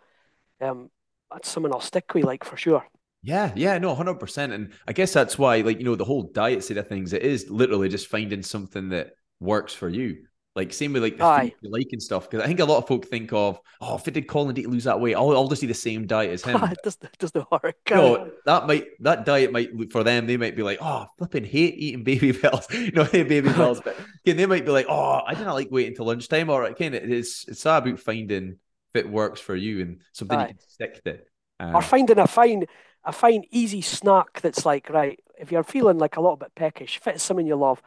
[0.61, 0.89] um,
[1.31, 2.85] that's something I'll stick with, like, for sure.
[3.21, 6.23] Yeah, yeah, no, hundred percent, and I guess that's why, like you know, the whole
[6.23, 10.25] diet side of things, it is literally just finding something that works for you.
[10.55, 11.41] Like same with like the Aye.
[11.49, 12.29] food you like and stuff.
[12.29, 14.69] Because I think a lot of folk think of, oh, if I did Colin to
[14.69, 16.61] lose that weight, I'll, I'll just eat the same diet as him.
[16.63, 17.75] it doesn't, it doesn't work.
[17.89, 20.27] no, that might that diet might for them.
[20.27, 22.67] They might be like, oh, flipping hate eating baby bells.
[22.93, 25.93] no, hate baby bells, but again, they might be like, oh, I didn't like waiting
[25.93, 26.51] until lunchtime.
[26.51, 28.57] Or again, it's it's all about finding
[28.93, 30.41] if it works for you and something Aye.
[30.49, 31.19] you can stick to.
[31.59, 32.65] Um, or finding a fine
[33.05, 36.99] a fine easy snack that's like right if you're feeling like a little bit peckish
[36.99, 37.81] fit something you love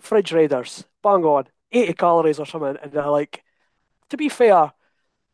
[0.00, 1.44] fridge raiders bang on
[1.74, 3.42] 80 calories or something and they're like
[4.10, 4.72] to be fair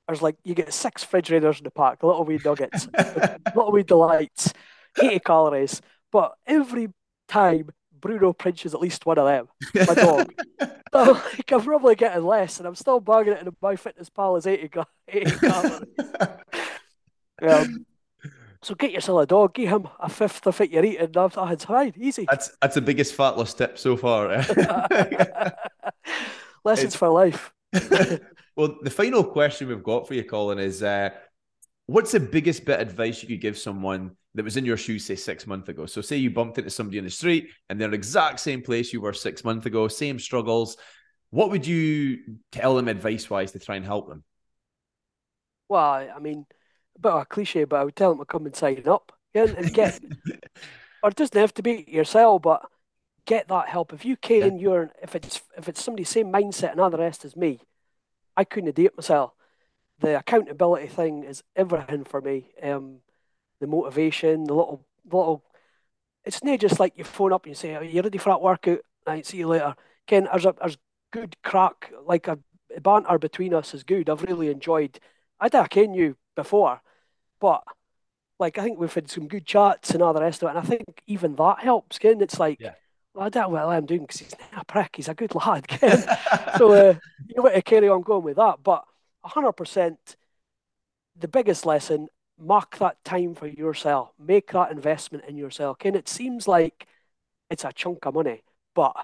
[0.08, 3.38] there's like you get six fridge raiders in the pack a little wee nuggets a
[3.54, 4.52] little wee delights
[4.98, 5.80] 80 calories.
[6.12, 6.88] But every
[7.28, 7.70] time
[8.00, 10.32] Bruno pinches at least one of them my dog.
[10.92, 14.70] So like I'm probably getting less and I'm still bagging it in MyFitnessPal as 80,
[15.06, 15.82] 80 calories.
[17.40, 17.86] Um,
[18.62, 21.10] so get yourself a dog, give him a fifth of it you're eating.
[21.12, 22.26] That's oh, it's fine, easy.
[22.30, 24.28] That's that's the biggest fat loss tip so far.
[26.64, 27.52] Lessons It's- for life.
[28.56, 31.10] well, the final question we've got for you, Colin, is uh,
[31.86, 35.04] what's the biggest bit of advice you could give someone that was in your shoes,
[35.04, 35.86] say six months ago?
[35.86, 38.92] So, say you bumped into somebody in the street and they're the exact same place
[38.92, 40.76] you were six months ago, same struggles.
[41.30, 42.18] What would you
[42.50, 44.24] tell them advice wise to try and help them?
[45.68, 46.44] Well, I mean,
[47.00, 49.44] bit of a cliche, but I would tell them to come and sign up yeah,
[49.44, 50.00] and get,
[51.02, 52.62] or it doesn't have to be yourself, but
[53.26, 53.92] get that help.
[53.92, 54.62] If you can, yeah.
[54.62, 57.60] you're if it's if it's somebody's same mindset and all the rest as me,
[58.36, 59.32] I couldn't do it myself.
[60.00, 62.50] The accountability thing is everything for me.
[62.62, 62.98] Um,
[63.60, 65.44] the motivation, the little little.
[66.24, 68.42] It's not just like you phone up and you say, "Are you ready for that
[68.42, 69.74] workout?" I see you later.
[70.06, 70.78] Ken, there's a there's
[71.12, 72.38] good crack, like a
[72.82, 74.08] banter between us is good.
[74.08, 74.98] I've really enjoyed.
[75.38, 76.82] I did ken you before,
[77.40, 77.62] but
[78.38, 80.58] like I think we've had some good chats and all the rest of it, and
[80.58, 81.98] I think even that helps.
[81.98, 82.60] Ken, it's like.
[82.60, 82.74] Yeah
[83.14, 84.96] well, I don't know what I'm doing because he's not a prick.
[84.96, 85.66] He's a good lad.
[85.68, 86.02] Ken.
[86.56, 86.94] So uh,
[87.28, 88.62] you want to carry on going with that.
[88.62, 88.84] But
[89.26, 89.96] 100%,
[91.18, 94.10] the biggest lesson, mark that time for yourself.
[94.18, 95.78] Make that investment in yourself.
[95.78, 96.86] Ken, it seems like
[97.50, 98.42] it's a chunk of money,
[98.74, 98.94] but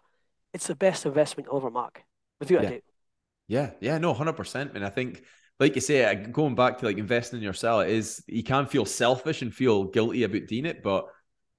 [0.55, 2.05] it's the best investment you'll ever make,
[2.39, 2.69] without yeah.
[2.69, 2.83] a doubt.
[3.49, 4.75] Yeah, yeah, no, 100%.
[4.75, 5.23] And I think
[5.59, 8.85] like you say, going back to like investing in yourself, it is you can feel
[8.85, 11.07] selfish and feel guilty about doing it, but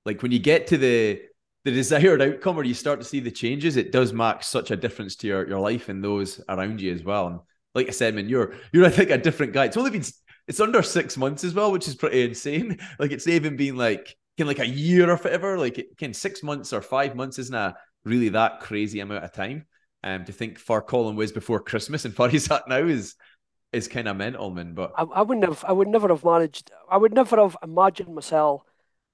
[0.06, 1.22] like when you get to the
[1.66, 4.78] the desired outcome or you start to see the changes, it does make such a
[4.78, 7.28] difference to your, your life and those around you as well.
[7.28, 7.40] And
[7.76, 9.66] like I said, man, you're you're I think a different guy.
[9.66, 10.06] It's only been
[10.48, 12.80] it's under six months as well, which is pretty insane.
[13.00, 15.58] Like it's even been like can like a year or whatever.
[15.58, 17.76] Like it can six months or five months isn't a
[18.06, 19.66] really that crazy amount of time.
[20.04, 23.16] Um, to think for Colin was before Christmas and for he's at now is
[23.74, 24.74] is kind of mental, man.
[24.74, 26.72] But I, I wouldn't have, I would never have managed.
[26.90, 28.64] I would never have imagined myself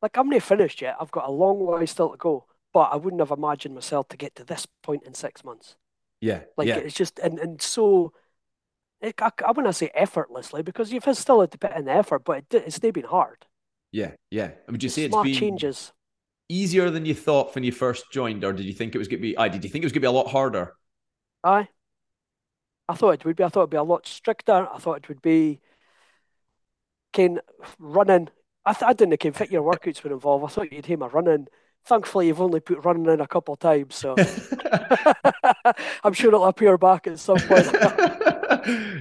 [0.04, 0.98] like I'm not finished yet.
[1.00, 4.18] I've got a long way still to go, but I wouldn't have imagined myself to
[4.18, 5.78] get to this point in six months.
[6.22, 6.78] Yeah, like yeah.
[6.78, 8.14] it's just and and so.
[9.02, 12.24] It, I, I wouldn't say effortlessly because you've still had to put in the effort,
[12.24, 13.46] but it, it's still been hard.
[13.92, 14.52] Yeah, yeah.
[14.68, 15.92] I mean, do you say it's been changes
[16.50, 19.20] easier than you thought when you first joined, or did you think it was going
[19.20, 19.38] to be?
[19.38, 20.74] I did you think it was going to be a lot harder?
[21.44, 21.68] Aye,
[22.90, 23.44] I thought it would be.
[23.44, 24.68] I thought it'd be a lot stricter.
[24.72, 25.62] I thought it would be.
[27.12, 27.40] Ken
[27.78, 28.30] running
[28.66, 30.46] I, th- I didn't think fit your workouts were involved.
[30.46, 31.48] I thought you'd hear my running.
[31.86, 34.16] Thankfully, you've only put running in a couple of times, so
[36.04, 37.68] I'm sure it'll appear back at some point.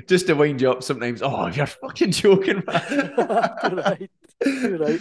[0.09, 1.23] Just to wind you up, sometimes.
[1.23, 3.15] Oh, you're fucking joking, man.
[3.17, 4.11] Right.
[4.45, 5.01] Right.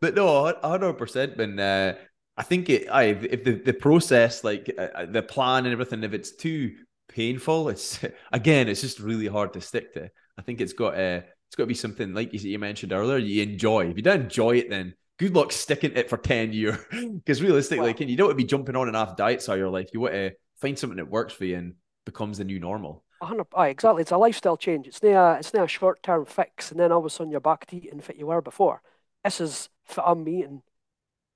[0.00, 1.38] But no, hundred percent.
[1.38, 1.94] When uh,
[2.36, 6.04] I think it, I if the, the process, like uh, uh, the plan and everything,
[6.04, 6.74] if it's too
[7.14, 8.00] painful, it's
[8.32, 10.10] again, it's just really hard to stick to.
[10.36, 11.18] I think it's got a.
[11.18, 13.16] Uh, it's got to be something like you mentioned earlier.
[13.18, 13.86] You enjoy.
[13.86, 16.78] If you don't enjoy it, then good luck sticking it for ten years.
[16.90, 19.68] Because realistically, well, you don't want to be jumping on and off diets all your
[19.68, 19.90] life.
[19.92, 23.04] You want to find something that works for you and becomes the new normal.
[23.20, 24.02] 100, aye, exactly.
[24.02, 24.86] It's a lifestyle change.
[24.86, 27.30] It's not a, it's not a short term fix, and then all of a sudden
[27.30, 28.82] you're back to eating fit you were before.
[29.22, 30.62] This is fit I'm eating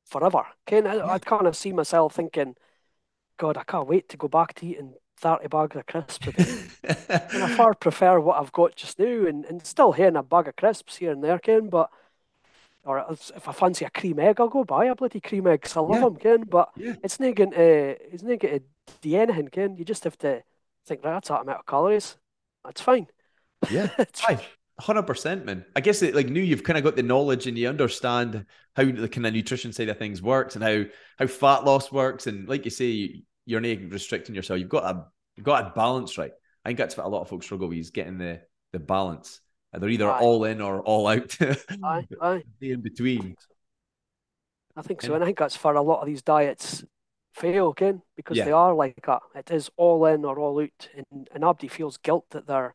[0.04, 0.46] forever.
[0.66, 2.56] Ken, I, I kind of see myself thinking,
[3.38, 6.62] God, I can't wait to go back to eating 30 bags of crisps a day.
[7.32, 10.48] and I far prefer what I've got just now and, and still having a bag
[10.48, 11.90] of crisps here and there, Ken, but
[12.84, 15.76] or if I fancy a cream egg, I'll go buy a bloody cream egg because
[15.76, 16.00] I love yeah.
[16.00, 16.42] them, Ken.
[16.48, 16.94] But yeah.
[17.02, 18.62] it's not going to, uh, it's not going to
[19.02, 19.76] do anything, Ken.
[19.76, 20.42] You just have to
[20.86, 22.16] think, right, that's that amount of calories.
[22.64, 23.06] That's fine.
[23.70, 24.38] Yeah, it's fine.
[24.80, 25.64] Hundred percent, man.
[25.74, 28.46] I guess it, like new, you've kind of got the knowledge and you understand
[28.76, 30.84] how the kind of nutrition side of things works and how
[31.18, 32.28] how fat loss works.
[32.28, 34.60] And like you say, you're not restricting yourself.
[34.60, 36.32] You've got a you've got a balance right.
[36.64, 38.40] I think that's what a lot of folks struggle with is getting the
[38.72, 39.40] the balance.
[39.72, 40.20] They're either aye.
[40.20, 41.36] all in or all out.
[41.82, 42.42] aye, aye.
[42.60, 43.34] The in between.
[44.76, 46.84] I think so, and I think that's for a lot of these diets
[47.34, 48.44] fail again because yeah.
[48.44, 49.22] they are like that.
[49.34, 52.74] It is all in or all out, and, and nobody feels guilt that they're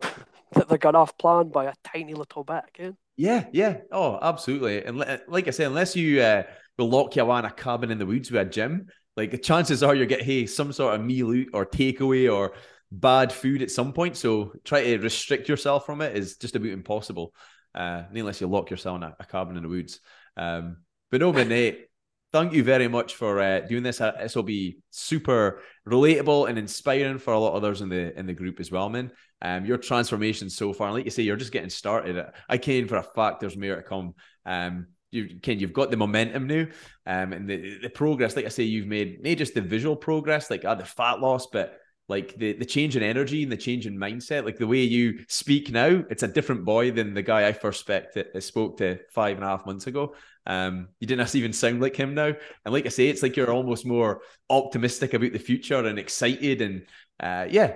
[0.00, 2.96] that they're gone off plan by a tiny little bit again.
[3.16, 3.78] Yeah, yeah.
[3.92, 4.84] Oh, absolutely.
[4.84, 4.98] And
[5.28, 6.44] like I say, unless you uh,
[6.78, 9.38] will lock you away in a cabin in the woods with a gym, like the
[9.38, 12.52] chances are you get hey some sort of meal or takeaway or
[12.90, 14.16] bad food at some point.
[14.16, 17.34] So try to restrict yourself from it is just about impossible,
[17.74, 20.00] uh, unless you lock yourself in a, a cabin in the woods.
[20.36, 20.78] Um,
[21.10, 21.86] but no, Nate,
[22.32, 24.00] thank you very much for uh, doing this.
[24.00, 28.18] Uh, this will be super relatable and inspiring for a lot of others in the
[28.18, 29.12] in the group as well, man.
[29.42, 32.24] Um, your transformation so far, and like you say, you're just getting started.
[32.48, 34.14] I can for a fact there's more to come.
[34.44, 36.66] Um, you can you've got the momentum now,
[37.06, 38.36] um, and the the progress.
[38.36, 41.46] Like I say, you've made not just the visual progress, like uh, the fat loss,
[41.46, 44.44] but like the the change in energy and the change in mindset.
[44.44, 47.80] Like the way you speak now, it's a different boy than the guy I first
[47.80, 50.14] spoke to, spoke to five and a half months ago.
[50.46, 52.32] Um, you didn't even sound like him now,
[52.64, 56.62] and like I say, it's like you're almost more optimistic about the future and excited
[56.62, 56.82] and
[57.20, 57.74] uh, yeah,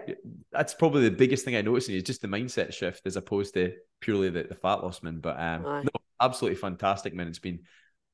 [0.52, 3.74] that's probably the biggest thing I noticed is just the mindset shift as opposed to
[4.00, 5.18] purely the, the fat loss, man.
[5.20, 5.90] But um, no,
[6.24, 7.28] absolutely fantastic, man.
[7.28, 7.60] It's been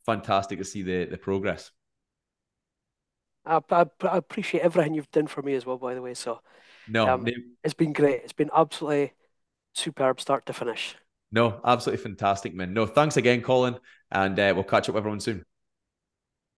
[0.06, 1.70] fantastic to see the the progress.
[3.44, 6.14] I, I, I appreciate everything you've done for me as well, by the way.
[6.14, 6.40] So
[6.86, 7.26] no, um,
[7.64, 8.22] it's been great.
[8.24, 9.14] It's been absolutely
[9.74, 10.96] superb start to finish.
[11.32, 12.74] No, absolutely fantastic, man.
[12.74, 13.78] No, thanks again, Colin,
[14.10, 15.44] and uh, we'll catch up with everyone soon.